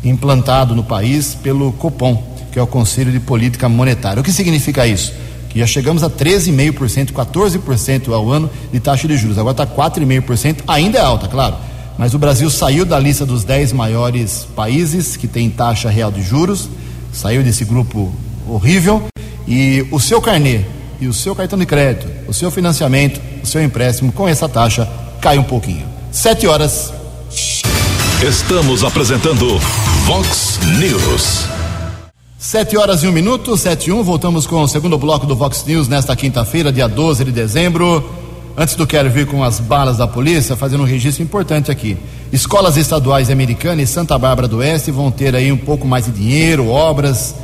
implantado 0.03 0.75
no 0.75 0.83
país 0.83 1.33
pelo 1.33 1.71
Copom, 1.73 2.21
que 2.51 2.59
é 2.59 2.61
o 2.61 2.67
Conselho 2.67 3.11
de 3.11 3.19
Política 3.19 3.67
Monetária. 3.67 4.21
O 4.21 4.23
que 4.23 4.31
significa 4.31 4.85
isso? 4.85 5.11
Que 5.49 5.59
já 5.59 5.65
chegamos 5.65 6.03
a 6.03 6.09
13,5%, 6.09 7.11
14% 7.13 8.13
ao 8.13 8.29
ano 8.29 8.49
de 8.71 8.79
taxa 8.79 9.07
de 9.07 9.17
juros. 9.17 9.39
Agora 9.39 9.63
está 9.63 9.65
4,5%, 9.65 10.57
ainda 10.67 10.99
é 10.99 11.01
alta, 11.01 11.27
claro 11.27 11.55
mas 11.97 12.13
o 12.13 12.19
Brasil 12.19 12.49
saiu 12.49 12.85
da 12.85 12.99
lista 12.99 13.25
dos 13.25 13.43
10 13.43 13.73
maiores 13.73 14.47
países 14.55 15.15
que 15.15 15.27
tem 15.27 15.49
taxa 15.49 15.89
real 15.89 16.11
de 16.11 16.21
juros, 16.21 16.69
saiu 17.11 17.43
desse 17.43 17.63
grupo 17.63 18.13
horrível 18.47 19.03
e 19.47 19.85
o 19.91 19.99
seu 19.99 20.21
carnê 20.21 20.61
e 20.99 21.07
o 21.07 21.13
seu 21.13 21.35
cartão 21.35 21.57
de 21.57 21.65
crédito, 21.65 22.07
o 22.27 22.33
seu 22.33 22.51
financiamento, 22.51 23.21
o 23.43 23.45
seu 23.45 23.63
empréstimo 23.63 24.11
com 24.11 24.27
essa 24.27 24.47
taxa 24.47 24.87
cai 25.21 25.37
um 25.37 25.43
pouquinho. 25.43 25.85
Sete 26.11 26.47
horas. 26.47 26.93
Estamos 28.21 28.83
apresentando 28.83 29.59
Vox 30.05 30.59
News. 30.79 31.45
Sete 32.37 32.77
horas 32.77 33.03
e 33.03 33.07
um 33.07 33.11
minuto, 33.11 33.57
sete 33.57 33.89
e 33.89 33.91
um, 33.91 34.03
voltamos 34.03 34.45
com 34.45 34.61
o 34.61 34.67
segundo 34.67 34.97
bloco 34.97 35.25
do 35.25 35.35
Vox 35.35 35.65
News 35.65 35.87
nesta 35.87 36.15
quinta-feira, 36.15 36.71
dia 36.71 36.87
12 36.87 37.25
de 37.25 37.31
dezembro. 37.31 38.24
Antes 38.57 38.75
do 38.75 38.87
Quero 38.87 39.09
vir 39.09 39.27
com 39.27 39.43
as 39.43 39.59
balas 39.59 39.97
da 39.97 40.07
polícia, 40.07 40.55
fazendo 40.55 40.83
um 40.83 40.85
registro 40.85 41.21
importante 41.21 41.69
aqui. 41.69 41.97
Escolas 42.31 42.77
estaduais 42.77 43.29
americanas 43.29 43.89
e 43.89 43.91
Santa 43.91 44.17
Bárbara 44.17 44.47
do 44.47 44.57
Oeste 44.59 44.91
vão 44.91 45.11
ter 45.11 45.35
aí 45.35 45.51
um 45.51 45.57
pouco 45.57 45.85
mais 45.85 46.05
de 46.05 46.11
dinheiro, 46.11 46.69
obras 46.69 47.35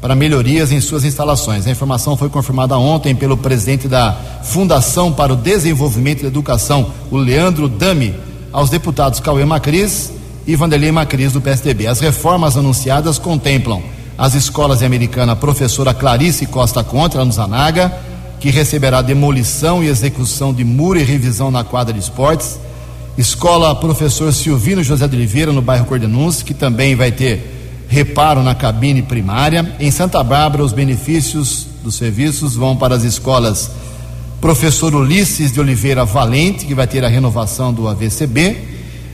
para 0.00 0.14
melhorias 0.14 0.70
em 0.70 0.80
suas 0.80 1.04
instalações. 1.04 1.66
A 1.66 1.70
informação 1.72 2.16
foi 2.16 2.28
confirmada 2.28 2.78
ontem 2.78 3.16
pelo 3.16 3.36
presidente 3.36 3.88
da 3.88 4.12
Fundação 4.44 5.12
para 5.12 5.32
o 5.32 5.36
Desenvolvimento 5.36 6.22
da 6.22 6.28
Educação, 6.28 6.92
o 7.10 7.16
Leandro 7.16 7.68
Dami, 7.68 8.14
aos 8.52 8.70
deputados 8.70 9.18
Cauê 9.18 9.44
Macris 9.44 10.12
e 10.46 10.54
Vanderlei 10.54 10.92
Macris 10.92 11.32
do 11.32 11.40
PSDB. 11.40 11.88
As 11.88 11.98
reformas 11.98 12.56
anunciadas 12.56 13.18
contemplam 13.18 13.82
as 14.16 14.34
escolas 14.34 14.84
americanas 14.84 15.38
Professora 15.38 15.92
Clarice 15.92 16.46
Costa 16.46 16.84
Contra, 16.84 17.24
no 17.24 17.32
Zanaga, 17.32 17.92
que 18.40 18.48
receberá 18.48 19.02
demolição 19.02 19.84
e 19.84 19.88
execução 19.88 20.52
de 20.52 20.64
muro 20.64 20.98
e 20.98 21.04
revisão 21.04 21.50
na 21.50 21.62
quadra 21.62 21.92
de 21.92 22.00
esportes. 22.00 22.58
Escola 23.18 23.74
Professor 23.74 24.32
Silvino 24.32 24.82
José 24.82 25.06
de 25.06 25.14
Oliveira, 25.14 25.52
no 25.52 25.60
bairro 25.60 25.84
Cordenúncio, 25.84 26.44
que 26.44 26.54
também 26.54 26.96
vai 26.96 27.12
ter 27.12 27.84
reparo 27.86 28.42
na 28.42 28.54
cabine 28.54 29.02
primária. 29.02 29.76
Em 29.78 29.90
Santa 29.90 30.24
Bárbara, 30.24 30.64
os 30.64 30.72
benefícios 30.72 31.66
dos 31.84 31.96
serviços 31.96 32.56
vão 32.56 32.74
para 32.74 32.94
as 32.94 33.04
escolas 33.04 33.72
Professor 34.40 34.94
Ulisses 34.94 35.52
de 35.52 35.60
Oliveira 35.60 36.06
Valente, 36.06 36.64
que 36.64 36.74
vai 36.74 36.86
ter 36.86 37.04
a 37.04 37.08
renovação 37.08 37.74
do 37.74 37.86
AVCB, 37.86 38.48
uh, 38.48 38.56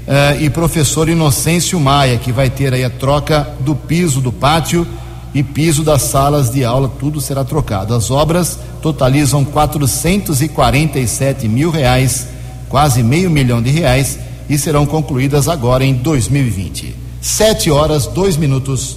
eh, 0.07 0.39
e 0.43 0.51
Professor 0.51 1.09
Inocêncio 1.09 1.81
Maia, 1.81 2.17
que 2.17 2.31
vai 2.31 2.49
ter 2.49 2.73
aí 2.73 2.85
a 2.85 2.91
troca 2.91 3.49
do 3.59 3.75
piso 3.75 4.21
do 4.21 4.31
pátio 4.31 4.87
e 5.37 5.43
piso 5.43 5.83
das 5.83 6.03
salas 6.03 6.51
de 6.51 6.65
aula, 6.65 6.91
tudo 6.99 7.21
será 7.21 7.45
trocado. 7.45 7.95
As 7.95 8.11
obras 8.11 8.59
totalizam 8.81 9.45
447 9.45 11.47
mil 11.47 11.71
reais, 11.71 12.27
quase 12.71 13.03
meio 13.03 13.31
milhão 13.31 13.61
de 13.61 13.71
reais, 13.71 14.19
e 14.49 14.57
serão 14.57 14.87
concluídas 14.87 15.47
agora 15.47 15.85
em 15.85 15.93
2020. 15.93 16.97
Sete 17.21 17.71
horas, 17.71 18.07
dois 18.07 18.39
minutos. 18.39 18.97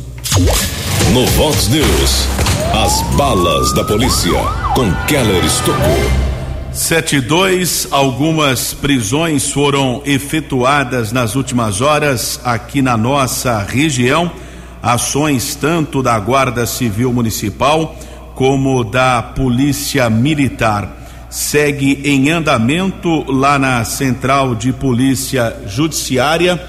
No 1.12 1.26
Vox 1.26 1.68
News, 1.68 2.28
as 2.74 3.02
balas 3.18 3.74
da 3.74 3.84
polícia 3.84 4.32
com 4.76 4.90
Keller 5.08 5.44
Estocou. 5.44 6.30
72, 6.72 7.90
algumas 7.92 8.74
prisões 8.74 9.52
foram 9.52 10.02
efetuadas 10.06 11.12
nas 11.12 11.36
últimas 11.36 11.82
horas 11.82 12.40
aqui 12.46 12.82
na 12.82 12.96
nossa 12.96 13.60
região. 13.60 14.32
Ações 14.82 15.56
tanto 15.56 16.02
da 16.02 16.18
Guarda 16.20 16.66
Civil 16.66 17.12
Municipal 17.12 17.96
como 18.36 18.84
da 18.84 19.22
Polícia 19.22 20.10
Militar. 20.10 20.98
Segue 21.30 22.02
em 22.06 22.30
andamento 22.30 23.30
lá 23.32 23.60
na 23.60 23.84
Central 23.84 24.56
de 24.56 24.72
Polícia 24.72 25.56
Judiciária 25.68 26.60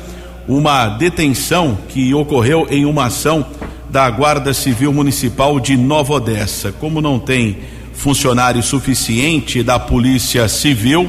uma 0.48 0.88
detenção 0.88 1.78
que 1.88 2.12
ocorreu 2.12 2.66
em 2.68 2.84
uma 2.84 3.06
ação 3.06 3.46
da 3.88 4.10
Guarda 4.10 4.52
Civil 4.52 4.92
Municipal 4.92 5.60
de 5.60 5.76
Nova 5.76 6.14
Odessa. 6.14 6.72
Como 6.72 7.00
não 7.00 7.18
tem 7.18 7.58
funcionário 7.92 8.62
suficiente 8.62 9.62
da 9.62 9.78
Polícia 9.78 10.48
Civil, 10.48 11.08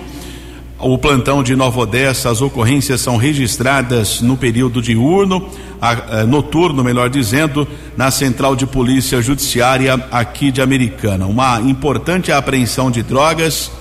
o 0.82 0.98
plantão 0.98 1.44
de 1.44 1.56
Nova 1.56 1.82
Odessa, 1.82 2.30
as 2.30 2.42
ocorrências 2.42 3.02
são 3.02 3.16
registradas 3.16 4.20
no 4.20 4.36
período 4.36 4.82
diurno, 4.82 5.48
a, 5.80 5.92
a, 5.92 6.22
eh, 6.22 6.24
noturno, 6.26 6.84
melhor 6.84 7.10
dizendo, 7.10 7.68
na 7.96 8.10
Central 8.10 8.56
de 8.56 8.66
Polícia 8.66 9.22
Judiciária 9.22 9.94
aqui 10.12 10.52
de 10.52 10.62
Americana. 10.62 11.28
Uma 11.28 11.62
importante 11.62 12.32
apreensão 12.32 12.90
de 12.90 13.04
drogas, 13.04 13.72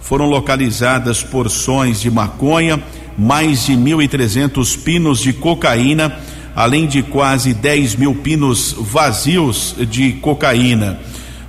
foram 0.00 0.26
localizadas 0.26 1.22
porções 1.22 2.00
de 2.00 2.10
maconha, 2.10 2.82
mais 3.16 3.66
de 3.66 3.74
1.300 3.74 4.82
pinos 4.82 5.20
de 5.20 5.32
cocaína, 5.32 6.18
além 6.56 6.86
de 6.86 7.02
quase 7.02 7.54
10 7.54 7.94
mil 7.94 8.14
pinos 8.16 8.74
vazios 8.76 9.76
de 9.78 10.12
cocaína. 10.14 10.98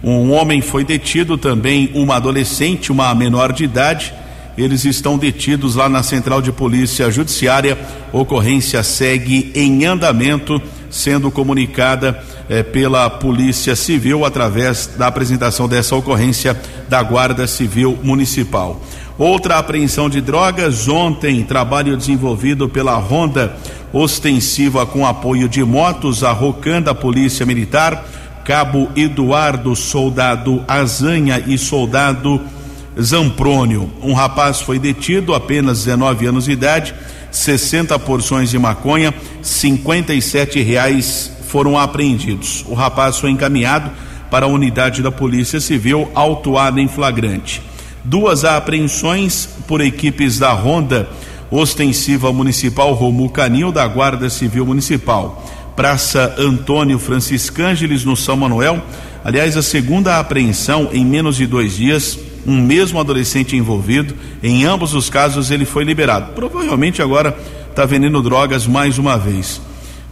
Um 0.03 0.31
homem 0.31 0.61
foi 0.61 0.83
detido, 0.83 1.37
também 1.37 1.89
uma 1.95 2.17
adolescente, 2.17 2.91
uma 2.91 3.13
menor 3.15 3.51
de 3.51 3.63
idade 3.63 4.13
eles 4.61 4.85
estão 4.85 5.17
detidos 5.17 5.75
lá 5.75 5.87
na 5.87 6.03
Central 6.03 6.41
de 6.41 6.51
Polícia 6.51 7.09
Judiciária. 7.09 7.77
Ocorrência 8.11 8.83
segue 8.83 9.51
em 9.55 9.85
andamento, 9.85 10.61
sendo 10.89 11.31
comunicada 11.31 12.21
eh, 12.49 12.63
pela 12.63 13.09
Polícia 13.09 13.75
Civil 13.75 14.25
através 14.25 14.87
da 14.97 15.07
apresentação 15.07 15.67
dessa 15.67 15.95
ocorrência 15.95 16.59
da 16.89 17.01
Guarda 17.01 17.47
Civil 17.47 17.97
Municipal. 18.03 18.81
Outra 19.17 19.57
apreensão 19.57 20.09
de 20.09 20.21
drogas 20.21 20.87
ontem, 20.87 21.43
trabalho 21.43 21.97
desenvolvido 21.97 22.67
pela 22.67 22.95
Ronda 22.95 23.55
ostensiva 23.91 24.85
com 24.85 25.05
apoio 25.05 25.49
de 25.49 25.63
motos, 25.63 26.23
a 26.23 26.31
Rocan 26.31 26.81
da 26.81 26.93
Polícia 26.93 27.45
Militar, 27.45 28.05
Cabo 28.45 28.89
Eduardo, 28.95 29.75
soldado 29.75 30.63
Azanha 30.67 31.43
e 31.45 31.57
soldado 31.57 32.41
Zamprônio. 33.01 33.89
Um 34.01 34.13
rapaz 34.13 34.61
foi 34.61 34.77
detido, 34.77 35.33
apenas 35.33 35.85
19 35.85 36.25
anos 36.27 36.45
de 36.45 36.51
idade, 36.51 36.93
60 37.31 37.97
porções 37.99 38.49
de 38.49 38.59
maconha, 38.59 39.13
57 39.41 40.61
reais 40.61 41.31
foram 41.47 41.77
apreendidos. 41.77 42.65
O 42.67 42.73
rapaz 42.73 43.17
foi 43.17 43.31
encaminhado 43.31 43.91
para 44.29 44.45
a 44.45 44.49
unidade 44.49 45.01
da 45.01 45.11
Polícia 45.11 45.59
Civil, 45.59 46.09
autuado 46.13 46.79
em 46.79 46.87
flagrante. 46.87 47.61
Duas 48.03 48.45
apreensões 48.45 49.49
por 49.67 49.81
equipes 49.81 50.39
da 50.39 50.51
Ronda 50.51 51.09
Ostensiva 51.51 52.31
Municipal 52.31 52.93
Romu 52.93 53.29
Canil 53.29 53.71
da 53.71 53.87
Guarda 53.87 54.29
Civil 54.29 54.65
Municipal. 54.65 55.43
Praça 55.75 56.35
Antônio 56.37 56.99
Franciscângeles, 56.99 58.05
no 58.05 58.15
São 58.15 58.37
Manuel. 58.37 58.81
Aliás, 59.23 59.57
a 59.57 59.63
segunda 59.63 60.19
apreensão 60.19 60.89
em 60.93 61.05
menos 61.05 61.35
de 61.37 61.47
dois 61.47 61.75
dias 61.75 62.19
um 62.49 62.59
mesmo 62.59 62.99
adolescente 62.99 63.55
envolvido. 63.55 64.15
Em 64.41 64.65
ambos 64.65 64.95
os 64.95 65.09
casos, 65.09 65.51
ele 65.51 65.65
foi 65.65 65.83
liberado. 65.83 66.33
Provavelmente 66.33 67.01
agora 67.01 67.37
está 67.69 67.85
vendendo 67.85 68.21
drogas 68.23 68.65
mais 68.65 68.97
uma 68.97 69.17
vez. 69.17 69.61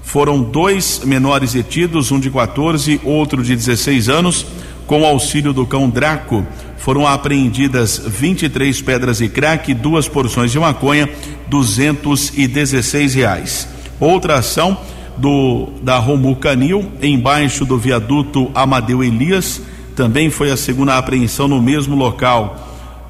Foram 0.04 0.42
dois 0.42 1.02
menores 1.04 1.54
detidos, 1.54 2.12
um 2.12 2.20
de 2.20 2.30
14, 2.30 3.02
outro 3.04 3.42
de 3.44 3.56
16 3.56 4.08
anos. 4.08 4.46
Com 4.86 5.04
auxílio 5.04 5.52
do 5.52 5.66
cão 5.66 5.90
Draco, 5.90 6.46
foram 6.78 7.06
apreendidas 7.06 8.02
23 8.06 8.82
pedras 8.82 9.18
de 9.18 9.28
crack, 9.28 9.74
duas 9.74 10.08
porções 10.08 10.50
de 10.50 10.60
maconha, 10.60 11.10
216 11.50 13.16
reais. 13.16 13.68
Outra 14.00 14.36
ação 14.36 14.78
do 15.18 15.70
da 15.82 15.98
Romu 15.98 16.36
Canil, 16.38 16.90
embaixo 17.02 17.66
do 17.66 17.78
viaduto 17.78 18.50
Amadeu 18.56 19.04
Elias, 19.04 19.62
também 19.98 20.30
foi 20.30 20.52
a 20.52 20.56
segunda 20.56 20.96
apreensão 20.96 21.48
no 21.48 21.60
mesmo 21.60 21.96
local. 21.96 22.56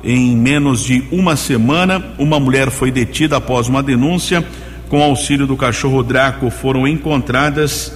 Em 0.01 0.37
menos 0.37 0.85
de 0.85 1.03
uma 1.11 1.35
semana, 1.35 2.01
uma 2.17 2.39
mulher 2.39 2.71
foi 2.71 2.91
detida 2.91 3.35
após 3.35 3.67
uma 3.67 3.83
denúncia. 3.83 4.41
Com 4.87 5.03
auxílio 5.03 5.45
do 5.45 5.57
cachorro 5.57 6.01
Draco, 6.01 6.49
foram 6.49 6.87
encontradas 6.87 7.91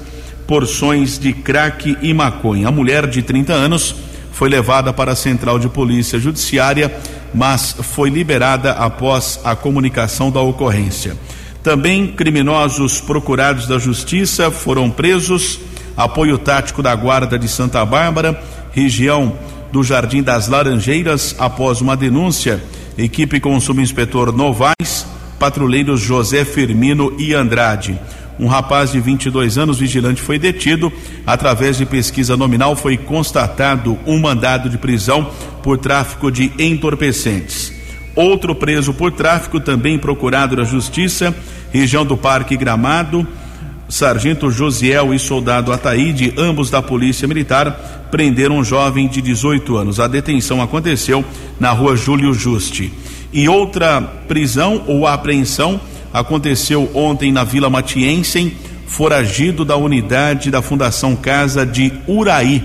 porções 0.46 1.18
de 1.18 1.32
crack 1.32 1.98
e 2.02 2.14
maconha. 2.14 2.68
A 2.68 2.72
mulher 2.72 3.08
de 3.08 3.22
30 3.22 3.54
anos 3.54 3.96
foi 4.34 4.50
levada 4.50 4.92
para 4.92 5.14
a 5.14 5.16
central 5.16 5.58
de 5.58 5.70
polícia 5.70 6.20
judiciária, 6.20 6.94
mas 7.34 7.74
foi 7.80 8.10
liberada 8.10 8.74
após 8.74 9.40
a 9.46 9.56
comunicação 9.56 10.30
da 10.30 10.42
ocorrência. 10.42 11.16
Também 11.64 12.08
criminosos 12.08 13.00
procurados 13.00 13.68
da 13.68 13.80
justiça 13.80 14.52
foram 14.52 14.90
presos. 14.90 15.62
Apoio 15.96 16.38
tático 16.38 16.82
da 16.82 16.96
Guarda 16.96 17.38
de 17.38 17.48
Santa 17.48 17.86
Bárbara 17.86 18.42
região 18.72 19.34
do 19.72 19.84
Jardim 19.84 20.22
das 20.22 20.48
Laranjeiras, 20.48 21.36
após 21.40 21.82
uma 21.82 21.96
denúncia, 21.96 22.62
equipe 22.98 23.40
com 23.40 23.56
o 23.56 23.62
subinspetor 23.62 24.32
Novaes, 24.32 25.06
patrulheiros 25.40 26.02
José 26.02 26.44
Firmino 26.46 27.16
e 27.18 27.34
Andrade. 27.34 28.00
Um 28.40 28.48
rapaz 28.48 28.92
de 28.92 29.00
22 29.00 29.58
anos, 29.58 29.78
vigilante, 29.80 30.22
foi 30.22 30.40
detido. 30.40 30.92
Através 31.28 31.78
de 31.78 31.86
pesquisa 31.86 32.36
nominal, 32.36 32.76
foi 32.76 32.98
constatado 32.98 33.98
um 34.06 34.20
mandado 34.20 34.70
de 34.70 34.78
prisão 34.78 35.30
por 35.62 35.78
tráfico 35.78 36.32
de 36.32 36.52
entorpecentes. 36.58 37.72
Outro 38.16 38.56
preso 38.56 38.94
por 38.94 39.12
tráfico, 39.12 39.60
também 39.60 39.98
procurado 39.98 40.56
da 40.56 40.64
Justiça, 40.64 41.36
região 41.72 42.06
do 42.06 42.18
Parque 42.18 42.58
Gramado, 42.58 43.28
Sargento 43.92 44.50
Josiel 44.50 45.14
e 45.14 45.20
soldado 45.20 45.74
Ataíde, 45.74 46.34
ambos 46.38 46.70
da 46.70 46.82
Polícia 46.82 47.28
Militar, 47.28 48.08
prenderam 48.10 48.60
um 48.60 48.64
jovem 48.64 49.06
de 49.06 49.22
18 49.22 49.76
anos. 49.76 50.00
A 50.00 50.08
detenção 50.08 50.62
aconteceu 50.62 51.26
na 51.60 51.72
rua 51.72 51.98
Júlio 51.98 52.34
Juste. 52.34 52.92
E 53.34 53.50
outra 53.50 54.02
prisão 54.02 54.86
ou 54.88 55.06
apreensão 55.06 55.80
aconteceu 56.14 56.90
ontem 56.94 57.34
na 57.34 57.44
Vila 57.44 57.70
Matiensen, 57.70 58.54
foragido 58.88 59.66
da 59.66 59.76
unidade 59.76 60.50
da 60.50 60.62
Fundação 60.62 61.14
Casa 61.14 61.66
de 61.66 61.92
Uraí. 62.08 62.64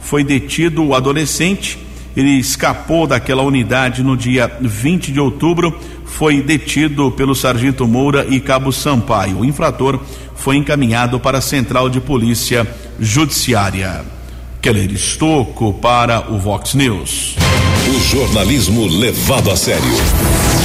Foi 0.00 0.24
detido 0.24 0.84
o 0.84 0.94
adolescente, 0.96 1.78
ele 2.16 2.36
escapou 2.36 3.06
daquela 3.06 3.44
unidade 3.44 4.02
no 4.02 4.16
dia 4.16 4.50
20 4.60 5.12
de 5.12 5.20
outubro, 5.20 5.78
foi 6.16 6.40
detido 6.40 7.10
pelo 7.10 7.34
Sargento 7.34 7.88
Moura 7.88 8.24
e 8.30 8.38
Cabo 8.38 8.70
Sampaio. 8.70 9.40
O 9.40 9.44
infrator 9.44 9.98
foi 10.36 10.56
encaminhado 10.56 11.18
para 11.18 11.38
a 11.38 11.40
Central 11.40 11.90
de 11.90 12.00
Polícia 12.00 12.64
Judiciária. 13.00 14.04
Keller 14.62 14.92
Estocco 14.92 15.74
para 15.74 16.30
o 16.32 16.38
Vox 16.38 16.74
News. 16.74 17.34
O 17.88 18.00
jornalismo 18.00 18.86
levado 18.86 19.50
a 19.50 19.56
sério. 19.56 19.82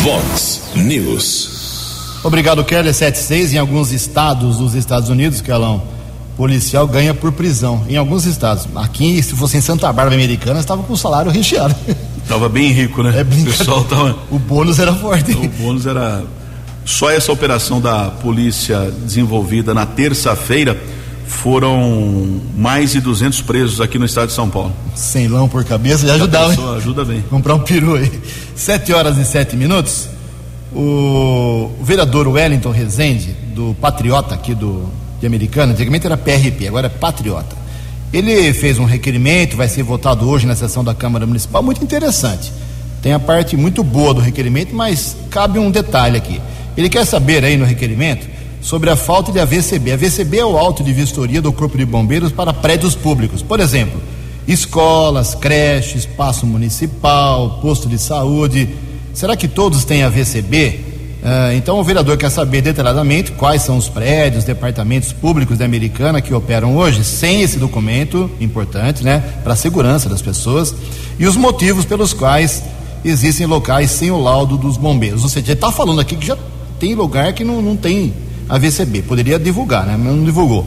Vox 0.04 0.62
News. 0.76 2.20
Obrigado, 2.24 2.64
Keller 2.64 2.94
76. 2.94 3.56
Em 3.56 3.58
alguns 3.58 3.92
estados 3.92 4.60
dos 4.60 4.76
Estados 4.76 5.10
Unidos, 5.10 5.42
Kelão, 5.42 5.82
policial 6.38 6.88
ganha 6.88 7.16
por 7.16 7.32
prisão. 7.32 7.84
Em 7.90 7.98
alguns 7.98 8.26
estados. 8.26 8.68
Aqui, 8.76 9.22
se 9.24 9.34
fosse 9.34 9.58
em 9.58 9.62
Santa 9.62 9.92
Bárbara 9.92 10.14
Americana, 10.14 10.60
estava 10.60 10.84
com 10.84 10.94
o 10.94 10.98
salário 10.98 11.32
recheado. 11.32 11.76
Estava 12.30 12.48
bem 12.48 12.72
rico, 12.72 13.02
né? 13.02 13.12
É 13.18 13.22
o 13.24 13.44
pessoal 13.44 13.84
tava... 13.86 14.16
O 14.30 14.38
bônus 14.38 14.78
era 14.78 14.94
forte. 14.94 15.32
O 15.32 15.50
bônus 15.50 15.88
era 15.88 16.24
só 16.86 17.10
essa 17.10 17.32
operação 17.32 17.82
da 17.82 18.12
polícia 18.12 18.92
desenvolvida 19.04 19.74
na 19.74 19.88
terça-feira 19.88 20.80
foram 21.26 22.40
mais 22.56 22.92
de 22.92 23.02
200 23.02 23.42
presos 23.42 23.82
aqui 23.82 23.98
no 23.98 24.06
estado 24.06 24.28
de 24.28 24.34
São 24.34 24.48
Paulo. 24.48 24.72
Sem 24.94 25.28
lão 25.28 25.50
por 25.50 25.66
cabeça 25.66 26.06
já 26.06 26.14
ajudava. 26.14 26.50
Pessoa, 26.50 26.78
ajuda 26.78 27.04
bem. 27.04 27.24
Comprar 27.32 27.56
um 27.56 27.62
peru 27.62 27.96
aí. 27.96 28.12
Sete 28.56 28.94
horas 28.94 29.18
e 29.18 29.26
sete 29.26 29.56
minutos. 29.56 30.08
O 30.72 31.72
vereador 31.82 32.28
Wellington 32.28 32.70
Rezende, 32.70 33.36
do 33.56 33.76
Patriota 33.82 34.36
aqui 34.36 34.54
do, 34.54 34.88
de 35.20 35.26
Americana, 35.26 35.74
antigamente 35.74 36.06
era 36.06 36.16
PRP, 36.16 36.68
agora 36.68 36.86
é 36.86 36.90
Patriota. 36.90 37.59
Ele 38.12 38.52
fez 38.54 38.80
um 38.80 38.86
requerimento, 38.86 39.56
vai 39.56 39.68
ser 39.68 39.84
votado 39.84 40.28
hoje 40.28 40.48
na 40.48 40.56
sessão 40.56 40.84
da 40.84 40.96
Câmara 40.96 41.28
Municipal, 41.28 41.62
muito 41.62 41.84
interessante. 41.84 42.52
Tem 43.04 43.14
a 43.14 43.20
parte 43.20 43.56
muito 43.56 43.84
boa 43.84 44.14
do 44.14 44.20
requerimento, 44.20 44.74
mas 44.74 45.16
cabe 45.30 45.60
um 45.60 45.70
detalhe 45.70 46.18
aqui. 46.18 46.42
Ele 46.76 46.90
quer 46.90 47.06
saber 47.06 47.44
aí 47.44 47.56
no 47.56 47.66
requerimento 47.66 48.28
sobre 48.62 48.90
a 48.90 48.96
falta 48.96 49.32
de 49.32 49.40
AVCB. 49.40 49.92
AVCB 49.92 50.40
é 50.40 50.46
o 50.46 50.58
auto 50.58 50.84
de 50.84 50.92
vistoria 50.92 51.42
do 51.42 51.54
Corpo 51.54 51.78
de 51.78 51.86
Bombeiros 51.86 52.32
para 52.32 52.52
prédios 52.52 52.96
públicos. 52.96 53.44
Por 53.44 53.60
exemplo, 53.60 54.02
escolas, 54.48 55.36
creches, 55.36 56.02
espaço 56.02 56.48
municipal, 56.48 57.60
posto 57.62 57.88
de 57.88 58.00
saúde. 58.00 58.70
Será 59.14 59.36
que 59.36 59.48
todos 59.48 59.86
têm 59.86 60.04
AVCB? 60.04 60.89
Uh, 61.22 61.52
então 61.54 61.78
o 61.78 61.84
vereador 61.84 62.16
quer 62.16 62.30
saber 62.30 62.62
detalhadamente 62.62 63.34
quais 63.34 63.62
são 63.62 63.76
os 63.78 63.90
prédios, 63.90 64.46
departamentos 64.46 65.12
públicos 65.12 65.58
da 65.58 65.66
Americana 65.66 66.22
que 66.22 66.34
operam 66.34 66.78
hoje 66.78 67.04
sem 67.04 67.42
esse 67.42 67.60
documento 67.60 68.32
importante, 68.40 69.04
né, 69.04 69.22
para 69.44 69.52
a 69.52 69.56
segurança 69.56 70.08
das 70.08 70.22
pessoas 70.22 70.74
e 71.20 71.26
os 71.26 71.36
motivos 71.36 71.84
pelos 71.84 72.14
quais 72.14 72.64
existem 73.04 73.46
locais 73.46 73.92
sem 73.92 74.10
o 74.12 74.18
laudo 74.18 74.58
dos 74.58 74.78
bombeiros. 74.78 75.24
Ou 75.24 75.30
seja, 75.30 75.52
está 75.52 75.72
falando 75.74 76.00
aqui 76.00 76.16
que 76.16 76.26
já 76.26 76.38
tem 76.80 76.96
lugar 76.96 77.34
que 77.34 77.44
não, 77.44 77.62
não 77.62 77.76
tem 77.76 78.14
AVCB, 78.48 79.02
poderia 79.02 79.38
divulgar, 79.38 79.86
né, 79.86 79.98
mas 79.98 80.16
não 80.16 80.24
divulgou. 80.24 80.66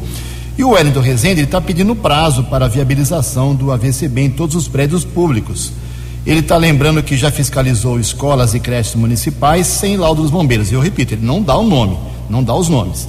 E 0.59 0.63
o 0.63 0.71
Wellington 0.71 1.01
Rezende 1.01 1.41
está 1.41 1.63
pedindo 1.63 1.97
prazo 1.97 2.45
para 2.45 2.67
a 2.67 2.69
viabilização 2.69 3.55
do 3.55 3.73
AVCB 3.73 4.21
em 4.21 4.31
todos 4.31 4.55
os 4.55 4.69
prédios 4.69 5.03
públicos. 5.03 5.73
Ele 6.25 6.41
está 6.41 6.57
lembrando 6.57 7.03
que 7.03 7.17
já 7.17 7.31
fiscalizou 7.31 7.99
escolas 7.99 8.55
e 8.55 8.61
creches 8.61 8.95
municipais 8.95 9.67
sem 9.67 9.97
laudo 9.97 10.23
dos 10.23 10.31
bombeiros. 10.31 10.71
Eu 10.71 10.81
repito, 10.81 11.15
ele 11.15 11.27
não 11.27 11.43
dá 11.43 11.57
o 11.57 11.65
nome, 11.65 11.99
não 12.31 12.45
dá 12.45 12.55
os 12.55 12.69
nomes. 12.69 13.09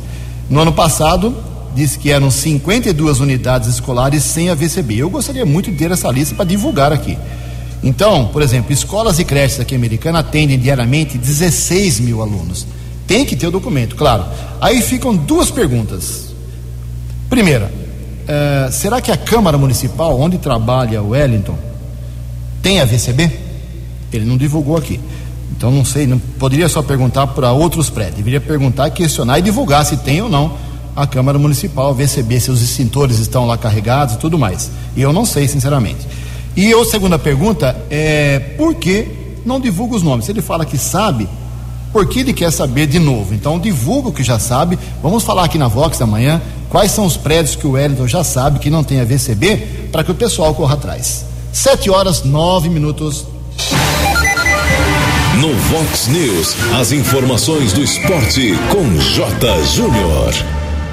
No 0.50 0.60
ano 0.60 0.74
passado, 0.74 1.36
disse 1.76 2.00
que 2.00 2.10
eram 2.10 2.32
52 2.32 3.20
unidades 3.20 3.70
escolares 3.70 4.24
sem 4.24 4.50
a 4.50 4.56
VCB. 4.56 4.98
Eu 4.98 5.10
gostaria 5.12 5.46
muito 5.46 5.70
de 5.70 5.78
ter 5.78 5.92
essa 5.92 6.10
lista 6.10 6.34
para 6.34 6.46
divulgar 6.46 6.92
aqui. 6.92 7.18
Então, 7.84 8.30
por 8.32 8.42
exemplo, 8.42 8.74
escolas 8.74 9.20
e 9.20 9.26
creches 9.26 9.60
aqui 9.60 9.76
americanas 9.76 10.22
atendem 10.22 10.58
diariamente 10.58 11.18
16 11.18 12.00
mil 12.00 12.22
alunos. 12.22 12.66
Tem 13.06 13.26
que 13.26 13.36
ter 13.36 13.48
o 13.48 13.52
documento, 13.52 13.96
claro. 13.96 14.26
Aí 14.60 14.82
ficam 14.82 15.16
duas 15.16 15.52
perguntas. 15.52 16.34
Primeira, 17.30 17.70
uh, 17.70 18.72
será 18.72 19.02
que 19.02 19.12
a 19.12 19.18
Câmara 19.18 19.58
Municipal, 19.58 20.20
onde 20.20 20.38
trabalha 20.38 21.02
o 21.02 21.10
Wellington, 21.10 21.58
tem 22.64 22.80
a 22.80 22.86
VCB? 22.86 23.30
Ele 24.12 24.26
não 24.26 24.38
divulgou 24.38 24.78
aqui. 24.78 25.00
Então 25.56 25.70
não 25.70 25.86
sei, 25.86 26.08
não 26.08 26.18
poderia 26.18 26.68
só 26.68 26.82
perguntar 26.82 27.28
para 27.28 27.52
outros 27.52 27.90
prédios, 27.90 28.16
deveria 28.16 28.42
perguntar, 28.42 28.90
questionar 28.90 29.38
e 29.38 29.42
divulgar 29.42 29.86
se 29.86 29.98
tem 29.98 30.22
ou 30.22 30.30
não 30.30 30.58
a 30.96 31.06
Câmara 31.06 31.38
Municipal, 31.38 31.94
VCB, 31.94 32.40
se 32.40 32.52
os 32.52 32.62
extintores 32.62 33.20
estão 33.20 33.46
lá 33.46 33.58
carregados 33.58 34.16
e 34.16 34.18
tudo 34.18 34.38
mais. 34.38 34.72
E 34.96 35.02
eu 35.02 35.12
não 35.12 35.26
sei, 35.26 35.48
sinceramente. 35.48 36.08
E 36.56 36.72
a 36.74 36.86
segunda 36.86 37.18
pergunta 37.18 37.76
é 37.90 38.40
por 38.58 38.76
que 38.76 39.08
não 39.46 39.60
divulga 39.60 39.96
os 39.96 40.04
nomes? 40.04 40.26
Se 40.26 40.32
ele 40.32 40.42
fala 40.42 40.66
que 40.66 40.78
sabe, 40.78 41.28
por 41.92 42.08
que 42.08 42.20
ele 42.20 42.34
quer 42.34 42.52
saber 42.52 42.88
de 42.88 43.00
novo? 43.00 43.34
Então 43.34 43.60
divulga 43.60 44.10
o 44.10 44.14
que 44.14 44.24
já 44.24 44.38
sabe. 44.40 44.78
Vamos 45.02 45.24
falar 45.24 45.46
aqui 45.46 45.58
na 45.58 45.68
Vox 45.68 46.00
amanhã 46.02 46.42
quais 46.70 46.92
são 46.92 47.06
os 47.06 47.18
prédios 47.18 47.56
que 47.56 47.68
o 47.68 47.72
Wellington 47.72 48.08
já 48.08 48.24
sabe 48.24 48.60
que 48.60 48.70
não 48.70 48.84
tem 48.84 49.00
a 49.00 49.06
VCB 49.06 49.90
para 49.92 50.04
que 50.04 50.12
o 50.12 50.16
pessoal 50.16 50.54
corra 50.54 50.76
atrás. 50.76 51.33
Sete 51.54 51.88
horas, 51.88 52.24
nove 52.24 52.68
minutos. 52.68 53.28
No 55.40 55.54
Vox 55.54 56.08
News, 56.08 56.56
as 56.74 56.92
informações 56.92 57.72
do 57.72 57.84
esporte 57.84 58.56
com 58.72 58.98
J. 58.98 59.64
Júnior. 59.66 60.34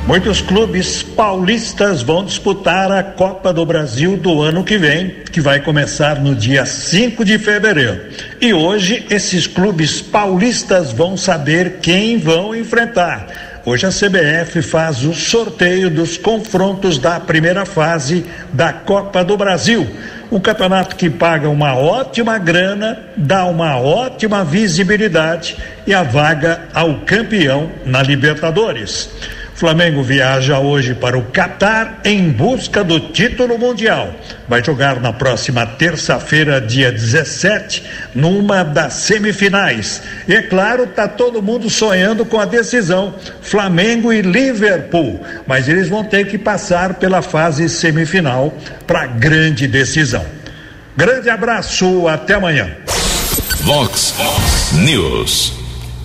Muitos 0.06 0.42
clubes 0.42 1.02
paulistas 1.02 2.02
vão 2.02 2.26
disputar 2.26 2.92
a 2.92 3.02
Copa 3.02 3.54
do 3.54 3.64
Brasil 3.64 4.18
do 4.18 4.42
ano 4.42 4.62
que 4.62 4.76
vem, 4.76 5.14
que 5.32 5.40
vai 5.40 5.60
começar 5.60 6.20
no 6.20 6.34
dia 6.34 6.66
5 6.66 7.24
de 7.24 7.38
fevereiro. 7.38 7.98
E 8.38 8.52
hoje 8.52 9.06
esses 9.08 9.46
clubes 9.46 10.02
paulistas 10.02 10.92
vão 10.92 11.16
saber 11.16 11.78
quem 11.80 12.18
vão 12.18 12.54
enfrentar. 12.54 13.60
Hoje 13.64 13.86
a 13.86 13.90
CBF 13.90 14.60
faz 14.60 15.04
o 15.04 15.14
sorteio 15.14 15.90
dos 15.90 16.18
confrontos 16.18 16.98
da 16.98 17.18
primeira 17.18 17.64
fase 17.64 18.26
da 18.52 18.74
Copa 18.74 19.24
do 19.24 19.38
Brasil 19.38 19.88
um 20.30 20.38
campeonato 20.38 20.96
que 20.96 21.10
paga 21.10 21.48
uma 21.48 21.74
ótima 21.74 22.38
grana, 22.38 22.98
dá 23.16 23.44
uma 23.46 23.78
ótima 23.78 24.44
visibilidade 24.44 25.56
e 25.86 25.92
a 25.92 26.02
vaga 26.02 26.62
ao 26.72 27.00
campeão 27.00 27.70
na 27.84 28.02
Libertadores. 28.02 29.10
Flamengo 29.60 30.02
viaja 30.02 30.58
hoje 30.58 30.94
para 30.94 31.18
o 31.18 31.22
Catar 31.24 32.00
em 32.02 32.30
busca 32.30 32.82
do 32.82 32.98
título 32.98 33.58
mundial. 33.58 34.10
Vai 34.48 34.64
jogar 34.64 34.98
na 34.98 35.12
próxima 35.12 35.66
terça-feira, 35.66 36.62
dia 36.62 36.90
17, 36.90 37.82
numa 38.14 38.62
das 38.62 38.94
semifinais. 38.94 40.02
E 40.26 40.34
é 40.34 40.40
claro, 40.40 40.86
tá 40.86 41.06
todo 41.06 41.42
mundo 41.42 41.68
sonhando 41.68 42.24
com 42.24 42.40
a 42.40 42.46
decisão 42.46 43.14
Flamengo 43.42 44.10
e 44.10 44.22
Liverpool, 44.22 45.20
mas 45.46 45.68
eles 45.68 45.90
vão 45.90 46.04
ter 46.04 46.26
que 46.26 46.38
passar 46.38 46.94
pela 46.94 47.20
fase 47.20 47.68
semifinal 47.68 48.54
para 48.86 49.06
grande 49.08 49.68
decisão. 49.68 50.24
Grande 50.96 51.28
abraço, 51.28 52.08
até 52.08 52.32
amanhã. 52.32 52.70
Vox 53.60 54.14
News. 54.72 55.52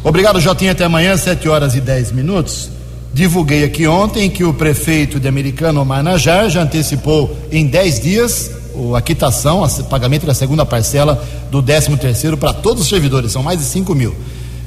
Obrigado, 0.03 0.41
Jotinha. 0.41 0.73
Até 0.73 0.83
amanhã, 0.83 1.15
7 1.15 1.47
horas 1.47 1.73
e 1.73 1.79
10 1.79 2.11
minutos. 2.11 2.74
Divulguei 3.15 3.63
aqui 3.63 3.88
ontem 3.88 4.30
que 4.30 4.43
o 4.43 4.54
prefeito 4.54 5.21
de 5.21 5.28
Americano, 5.30 5.80
Omar 5.80 6.04
Najar, 6.04 6.49
já 6.49 6.62
antecipou 6.62 7.34
em 7.49 7.65
10 7.65 8.01
dias 8.01 8.51
a 8.93 9.01
quitação, 9.01 9.63
o 9.63 9.84
pagamento 9.86 10.25
da 10.25 10.34
segunda 10.34 10.65
parcela 10.65 11.25
do 11.49 11.63
13 11.63 11.95
terceiro 11.95 12.36
para 12.36 12.51
todos 12.51 12.84
os 12.84 12.89
servidores, 12.89 13.32
são 13.32 13.41
mais 13.41 13.58
de 13.58 13.63
5 13.63 13.95
mil. 13.95 14.13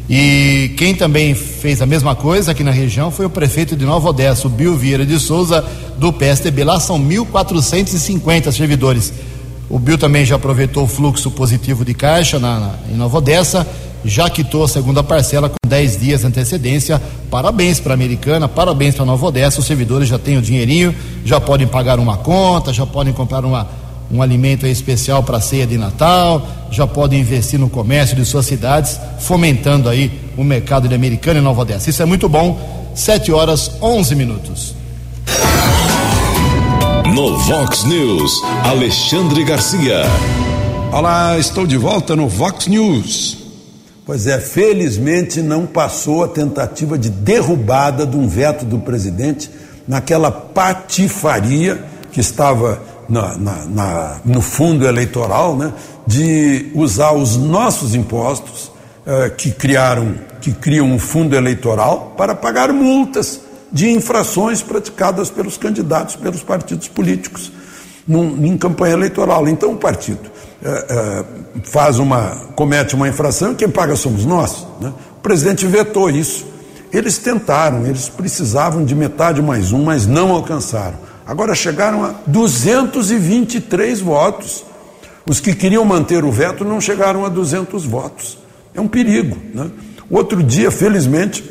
E 0.09 0.73
quem 0.79 0.95
também 0.95 1.35
fez 1.35 1.83
a 1.83 1.87
mesma 1.87 2.15
coisa 2.15 2.53
aqui 2.53 2.65
na 2.65 2.71
região 2.71 3.11
foi 3.11 3.27
o 3.27 3.31
prefeito 3.31 3.77
de 3.77 3.85
Nova 3.85 4.09
Odessa, 4.09 4.47
o 4.47 4.51
Bill 4.51 4.75
Vieira 4.75 5.05
de 5.05 5.21
Souza, 5.21 5.63
do 5.99 6.11
PSTB. 6.11 6.65
Lá 6.65 6.81
são 6.81 6.99
1.450 6.99 8.51
servidores. 8.51 9.13
O 9.69 9.79
Bill 9.79 9.99
também 9.99 10.25
já 10.25 10.37
aproveitou 10.37 10.85
o 10.85 10.89
fluxo 10.89 11.31
positivo 11.31 11.85
de 11.85 11.93
caixa 11.93 12.39
na, 12.39 12.59
na, 12.59 12.75
em 12.91 12.97
Nova 12.97 13.19
Odessa 13.19 13.67
já 14.05 14.29
quitou 14.31 14.65
a 14.65 14.69
segunda 14.69 15.03
parcela 15.03 15.49
com 15.49 15.57
10 15.69 16.01
dias 16.01 16.21
de 16.21 16.27
antecedência. 16.27 17.01
Parabéns 17.31 17.81
para 17.81 17.93
a 17.93 17.95
Americana, 17.95 18.49
parabéns 18.49 18.95
para 18.95 19.03
a 19.03 19.07
Nova 19.07 19.27
Odessa. 19.27 19.61
Os 19.61 19.67
servidores 19.67 20.09
já 20.09 20.19
têm 20.19 20.39
o 20.39 20.43
dinheirinho, 20.43 20.95
já 21.25 21.41
podem 21.41 21.67
pagar 21.67 21.99
uma 21.99 22.17
conta, 22.17 22.73
já 22.73 22.87
podem 22.87 23.13
comprar 23.13 23.45
uma, 23.45 23.69
um 24.11 24.23
alimento 24.23 24.67
especial 24.67 25.23
para 25.23 25.39
a 25.39 25.41
ceia 25.41 25.67
de 25.67 25.77
Natal, 25.77 26.47
já 26.71 26.87
podem 26.87 27.21
investir 27.21 27.59
no 27.59 27.69
comércio 27.69 28.17
de 28.17 28.25
suas 28.25 28.47
cidades, 28.47 28.99
fomentando 29.19 29.89
aí 29.89 30.11
o 30.37 30.45
mercado 30.45 30.89
de 30.89 30.95
Americana 30.95 31.41
e 31.41 31.43
Nova 31.43 31.63
Odessa. 31.63 31.91
Isso 31.91 32.03
é 32.03 32.07
muito 32.07 32.29
bom. 32.29 32.93
7 32.95 33.33
horas 33.33 33.73
11 33.81 34.15
minutos. 34.15 34.75
No 37.15 37.39
Vox 37.39 37.85
News, 37.85 38.43
Alexandre 38.65 39.45
Garcia. 39.45 40.03
Olá, 40.93 41.39
estou 41.39 41.67
de 41.67 41.77
volta 41.77 42.15
no 42.15 42.29
Vox 42.29 42.67
News. 42.67 43.38
Pois 44.09 44.27
é, 44.27 44.41
felizmente 44.41 45.43
não 45.43 45.67
passou 45.67 46.25
a 46.25 46.29
tentativa 46.29 46.97
de 46.97 47.11
derrubada 47.11 48.07
de 48.07 48.17
um 48.17 48.27
veto 48.27 48.65
do 48.65 48.79
presidente 48.79 49.51
naquela 49.87 50.31
patifaria 50.33 51.85
que 52.11 52.19
estava 52.19 52.81
na, 53.07 53.37
na, 53.37 53.67
na, 53.67 54.21
no 54.25 54.41
fundo 54.41 54.89
eleitoral, 54.89 55.55
né, 55.55 55.75
de 56.07 56.71
usar 56.75 57.13
os 57.13 57.37
nossos 57.37 57.95
impostos 57.95 58.73
eh, 59.07 59.29
que 59.29 59.51
criaram, 59.51 60.15
que 60.41 60.53
criam 60.53 60.91
um 60.91 60.99
fundo 60.99 61.37
eleitoral 61.37 62.15
para 62.17 62.35
pagar 62.35 62.73
multas 62.73 63.43
de 63.71 63.91
infrações 63.91 64.63
praticadas 64.63 65.29
pelos 65.29 65.59
candidatos, 65.59 66.17
pelos 66.17 66.43
partidos 66.43 66.89
políticos 66.89 67.53
num, 68.07 68.43
em 68.47 68.57
campanha 68.57 68.95
eleitoral. 68.95 69.47
Então 69.47 69.73
o 69.73 69.77
partido 69.77 70.31
faz 71.65 71.99
uma, 71.99 72.31
comete 72.57 72.95
uma 72.95 73.09
infração 73.09 73.55
quem 73.55 73.69
paga 73.69 73.95
somos 73.95 74.25
nós. 74.25 74.67
Né? 74.81 74.93
O 75.17 75.21
presidente 75.21 75.67
vetou 75.67 76.11
isso. 76.11 76.47
Eles 76.93 77.19
tentaram, 77.19 77.87
eles 77.87 78.09
precisavam 78.09 78.85
de 78.85 78.95
metade 78.95 79.43
mais 79.43 79.73
um, 79.73 79.85
mas 79.85 80.07
não 80.07 80.31
alcançaram. 80.31 80.97
Agora 81.27 81.55
chegaram 81.55 82.05
a 82.05 82.15
223 82.27 84.01
votos. 84.01 84.65
Os 85.27 85.41
que 85.41 85.55
queriam 85.55 85.85
manter 85.85 86.25
o 86.25 86.33
veto 86.33 86.65
não 86.65 86.81
chegaram 86.81 87.27
a 87.27 87.29
200 87.29 87.85
votos. 87.85 88.39
É 88.75 88.81
um 88.81 88.89
perigo. 88.89 89.37
Né? 89.53 89.71
Outro 90.11 90.43
dia, 90.43 90.71
felizmente, 90.71 91.45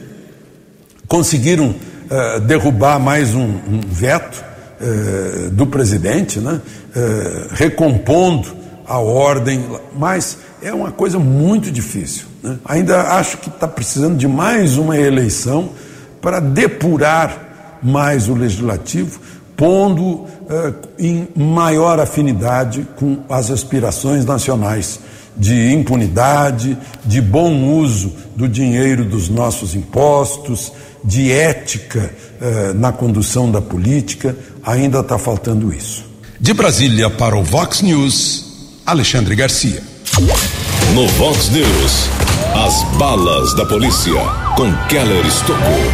conseguiram 1.08 1.68
uh, 1.70 2.40
derrubar 2.40 3.00
mais 3.00 3.36
um, 3.36 3.44
um 3.44 3.82
veto 3.86 4.44
uh, 4.82 5.52
do 5.52 5.68
presidente, 5.68 6.40
né? 6.40 6.60
uh, 6.96 7.54
recompondo 7.54 8.48
a 8.88 9.00
ordem, 9.00 9.64
mas 9.96 10.38
é 10.62 10.74
uma 10.74 10.92
coisa 10.92 11.20
muito 11.20 11.72
difícil. 11.72 12.26
Né? 12.42 12.58
Ainda 12.66 13.14
acho 13.14 13.38
que 13.38 13.50
está 13.50 13.68
precisando 13.68 14.18
de 14.18 14.28
mais 14.28 14.78
uma 14.78 14.98
eleição 14.98 15.72
para 16.22 16.40
depurar 16.40 17.80
mais 17.84 18.28
o 18.28 18.34
legislativo, 18.34 19.20
pondo 19.56 20.04
uh, 20.04 20.28
em 20.98 21.28
maior 21.36 22.00
afinidade 22.00 22.88
com 22.96 23.20
as 23.30 23.52
aspirações 23.52 24.26
nacionais 24.26 25.00
de 25.36 25.72
impunidade, 25.72 26.78
de 27.06 27.22
bom 27.22 27.80
uso 27.80 28.14
do 28.36 28.48
dinheiro 28.48 29.06
dos 29.06 29.30
nossos 29.30 29.76
impostos, 29.76 30.72
de 31.04 31.32
ética 31.32 32.12
eh, 32.42 32.74
na 32.74 32.92
condução 32.92 33.50
da 33.52 33.62
política, 33.62 34.36
ainda 34.64 35.00
está 35.00 35.18
faltando 35.18 35.72
isso. 35.72 36.04
De 36.40 36.54
Brasília 36.54 37.10
para 37.10 37.38
o 37.38 37.44
Vox 37.44 37.82
News, 37.82 38.47
Alexandre 38.88 39.36
Garcia. 39.36 39.84
No 40.96 41.10
Vox 41.10 41.50
News, 41.50 42.10
as 42.56 42.84
balas 42.98 43.54
da 43.54 43.66
polícia 43.66 44.14
com 44.56 44.72
Keller 44.88 45.26
Estocou. 45.26 45.92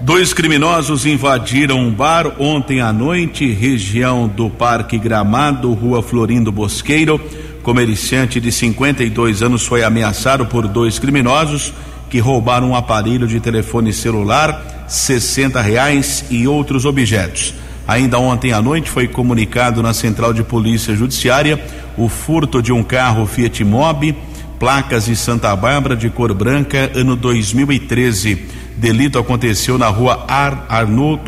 Dois 0.00 0.34
criminosos 0.34 1.06
invadiram 1.06 1.78
um 1.78 1.92
bar 1.92 2.34
ontem 2.40 2.80
à 2.80 2.92
noite, 2.92 3.48
região 3.52 4.26
do 4.26 4.50
Parque 4.50 4.98
Gramado, 4.98 5.72
Rua 5.74 6.02
Florindo 6.02 6.50
Bosqueiro. 6.50 7.20
Comerciante 7.62 8.40
de 8.40 8.50
52 8.50 9.40
anos 9.40 9.64
foi 9.64 9.84
ameaçado 9.84 10.44
por 10.44 10.66
dois 10.66 10.98
criminosos 10.98 11.72
que 12.10 12.18
roubaram 12.18 12.70
um 12.70 12.74
aparelho 12.74 13.28
de 13.28 13.38
telefone 13.38 13.92
celular, 13.92 14.86
60 14.88 15.60
reais 15.60 16.24
e 16.28 16.48
outros 16.48 16.84
objetos. 16.84 17.54
Ainda 17.88 18.18
ontem 18.18 18.52
à 18.52 18.60
noite 18.60 18.90
foi 18.90 19.08
comunicado 19.08 19.82
na 19.82 19.94
Central 19.94 20.34
de 20.34 20.42
Polícia 20.42 20.94
Judiciária 20.94 21.58
o 21.96 22.06
furto 22.06 22.60
de 22.60 22.70
um 22.70 22.82
carro 22.82 23.26
Fiat 23.26 23.64
Mobi, 23.64 24.14
placas 24.58 25.06
de 25.06 25.16
Santa 25.16 25.56
Bárbara 25.56 25.96
de 25.96 26.10
cor 26.10 26.34
branca, 26.34 26.92
ano 26.94 27.16
2013. 27.16 28.44
Delito 28.76 29.18
aconteceu 29.18 29.78
na 29.78 29.88
rua 29.88 30.26
Ar 30.28 30.66
Arnaud 30.68 31.18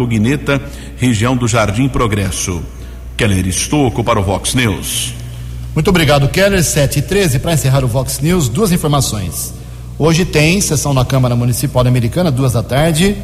região 0.98 1.34
do 1.34 1.48
Jardim 1.48 1.88
Progresso. 1.88 2.62
Keller 3.16 3.46
Estocco 3.46 4.04
para 4.04 4.20
o 4.20 4.22
Vox 4.22 4.54
News. 4.54 5.14
Muito 5.74 5.88
obrigado, 5.88 6.28
Keller. 6.28 6.62
7 6.62 6.98
e 6.98 7.02
13 7.02 7.38
para 7.38 7.54
encerrar 7.54 7.82
o 7.82 7.88
Vox 7.88 8.20
News, 8.20 8.50
duas 8.50 8.70
informações. 8.70 9.54
Hoje 9.98 10.26
tem 10.26 10.60
sessão 10.60 10.92
na 10.92 11.06
Câmara 11.06 11.34
Municipal 11.34 11.86
Americana, 11.86 12.30
duas 12.30 12.52
da 12.52 12.62
tarde. 12.62 13.16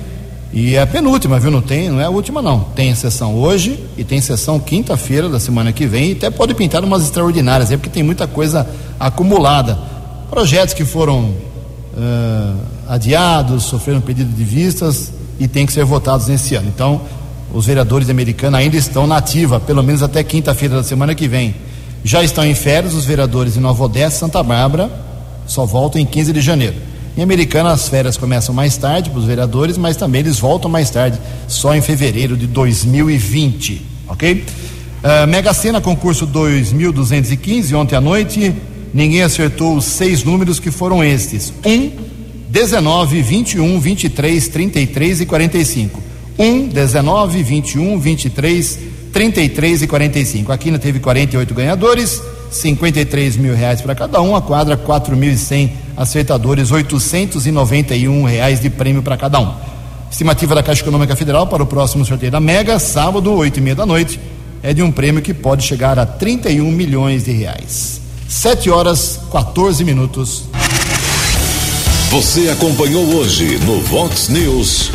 E 0.57 0.75
é 0.75 0.81
a 0.81 0.87
penúltima, 0.87 1.39
viu? 1.39 1.51
Não 1.51 1.61
tem, 1.61 1.91
não 1.91 2.01
é 2.01 2.05
a 2.05 2.09
última, 2.09 2.41
não. 2.41 2.61
Tem 2.75 2.95
sessão 2.95 3.35
hoje 3.35 3.79
e 3.95 4.03
tem 4.03 4.23
sessão 4.23 4.59
quinta-feira 4.59 5.29
da 5.29 5.39
semana 5.39 5.71
que 5.71 5.87
vem. 5.87 6.09
E 6.09 6.13
até 6.13 6.31
pode 6.31 6.55
pintar 6.55 6.83
umas 6.83 7.03
extraordinárias 7.03 7.71
aí, 7.71 7.77
porque 7.77 7.91
tem 7.91 8.03
muita 8.03 8.27
coisa 8.27 8.67
acumulada. 8.99 9.79
Projetos 10.31 10.73
que 10.73 10.83
foram 10.83 11.25
uh, 11.25 12.57
adiados, 12.89 13.65
sofreram 13.65 14.01
pedido 14.01 14.35
de 14.35 14.45
vistas 14.45 15.13
e 15.39 15.47
têm 15.47 15.67
que 15.67 15.75
ser 15.75 15.85
votados 15.85 16.27
nesse 16.27 16.55
ano. 16.55 16.73
Então, 16.75 17.03
os 17.53 17.67
vereadores 17.67 18.09
americanos 18.09 18.59
ainda 18.59 18.79
estão 18.79 19.07
na 19.07 19.19
ativa, 19.19 19.61
pelo 19.61 19.83
menos 19.83 20.03
até 20.03 20.25
quinta-feira 20.25 20.77
da 20.77 20.83
semana 20.83 21.15
que 21.15 21.29
vem. 21.29 21.55
Já 22.03 22.25
estão 22.25 22.47
em 22.47 22.55
férias 22.55 22.95
os 22.95 23.05
vereadores 23.05 23.53
de 23.53 23.61
Nova 23.61 23.85
Odessa, 23.85 24.21
Santa 24.21 24.43
Bárbara, 24.43 24.91
só 25.47 25.67
voltam 25.67 26.01
em 26.01 26.07
15 26.07 26.33
de 26.33 26.41
janeiro. 26.41 26.77
Em 27.17 27.23
Americana, 27.23 27.73
as 27.73 27.89
férias 27.89 28.19
começam 28.19 28.55
mais 28.55 28.77
tarde 28.77 29.09
para 29.09 29.19
os 29.19 29.25
vereadores, 29.25 29.79
mas 29.79 29.97
também 29.97 30.21
eles 30.21 30.39
voltam 30.39 30.71
mais 30.71 30.91
tarde, 30.91 31.19
só 31.49 31.75
em 31.75 31.81
fevereiro 31.81 32.37
de 32.37 32.47
2020, 32.47 33.87
ok? 34.07 34.45
Uh, 35.03 35.27
Mega 35.27 35.55
Sena, 35.55 35.81
concurso 35.81 36.27
2215, 36.27 37.75
ontem 37.75 37.97
à 37.97 38.03
noite, 38.03 38.55
ninguém 38.93 39.23
acertou 39.23 39.77
os 39.77 39.87
seis 39.87 40.25
números 40.25 40.61
que 40.61 40.71
foram 40.71 41.03
estes: 41.03 41.55
1, 41.65 41.91
19, 42.51 43.23
21, 43.23 43.81
23, 43.81 44.49
33 44.49 45.21
e 45.23 45.27
45. 45.27 46.03
1, 46.39 46.69
19, 46.69 47.43
21, 47.43 47.99
23, 47.99 48.79
33 49.11 49.83
e 49.83 49.87
45. 49.87 50.53
A 50.53 50.59
Quina 50.59 50.79
teve 50.79 51.01
48 51.01 51.55
ganhadores, 51.55 52.21
53 52.51 53.37
mil 53.37 53.55
reais 53.55 53.81
para 53.81 53.95
cada 53.95 54.21
um. 54.21 54.37
A 54.37 54.43
quadra, 54.43 54.77
4.100 54.77 55.71
acertadores, 55.97 56.71
891 56.71 58.25
reais 58.25 58.61
de 58.61 58.71
prêmio 58.71 59.03
para 59.03 59.17
cada 59.17 59.41
um. 59.41 59.55
Estimativa 60.11 60.55
da 60.55 60.63
Caixa 60.63 60.83
Econômica 60.83 61.17
Federal 61.17 61.47
para 61.47 61.63
o 61.63 61.67
próximo 61.67 62.05
sorteio 62.05 62.33
da 62.33 62.41
Mega, 62.41 62.79
sábado, 62.79 63.33
8 63.33 63.59
e 63.59 63.61
meia 63.61 63.77
da 63.77 63.85
noite, 63.85 64.21
é 64.63 64.73
de 64.73 64.83
um 64.83 64.91
prêmio 64.91 65.23
que 65.23 65.35
pode 65.35 65.65
chegar 65.65 65.99
a 65.99 66.07
31 66.07 66.71
milhões 66.71 67.25
de 67.25 67.33
reais. 67.33 68.01
7 68.29 68.71
horas 68.71 69.21
14 69.31 69.85
minutos. 69.85 70.45
Você 72.11 72.49
acompanhou 72.51 73.05
hoje 73.15 73.59
no 73.59 73.81
Vox 73.81 74.29
News. 74.29 74.91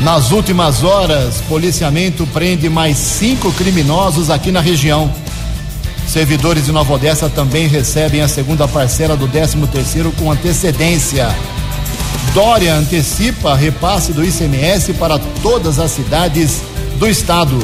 Nas 0.00 0.32
últimas 0.32 0.82
horas, 0.82 1.40
policiamento 1.48 2.26
prende 2.26 2.68
mais 2.68 2.96
cinco 2.96 3.52
criminosos 3.52 4.30
aqui 4.30 4.50
na 4.50 4.60
região. 4.60 5.12
Servidores 6.14 6.66
de 6.66 6.70
Nova 6.70 6.92
Odessa 6.92 7.28
também 7.28 7.66
recebem 7.66 8.20
a 8.20 8.28
segunda 8.28 8.68
parcela 8.68 9.16
do 9.16 9.26
13 9.26 9.56
terceiro 9.66 10.12
com 10.12 10.30
antecedência. 10.30 11.28
Dória 12.32 12.72
antecipa 12.72 13.56
repasse 13.56 14.12
do 14.12 14.24
ICMS 14.24 14.92
para 14.92 15.18
todas 15.42 15.80
as 15.80 15.90
cidades 15.90 16.62
do 17.00 17.08
estado. 17.08 17.58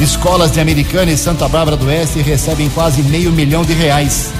Escolas 0.00 0.50
de 0.50 0.60
Americana 0.60 1.12
e 1.12 1.18
Santa 1.18 1.46
Bárbara 1.46 1.76
do 1.76 1.88
Oeste 1.88 2.22
recebem 2.22 2.70
quase 2.70 3.02
meio 3.02 3.30
milhão 3.30 3.62
de 3.62 3.74
reais. 3.74 4.30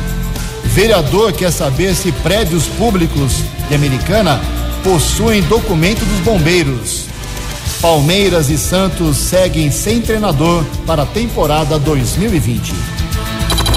Vereador 0.64 1.30
quer 1.34 1.52
saber 1.52 1.94
se 1.94 2.10
prédios 2.10 2.64
públicos 2.78 3.42
de 3.68 3.74
Americana 3.74 4.40
possuem 4.82 5.42
documento 5.42 6.02
dos 6.02 6.20
bombeiros. 6.20 7.04
Palmeiras 7.82 8.48
e 8.48 8.56
Santos 8.56 9.18
seguem 9.18 9.70
sem 9.70 10.00
treinador 10.00 10.64
para 10.86 11.02
a 11.02 11.06
temporada 11.06 11.78
2020. 11.78 12.72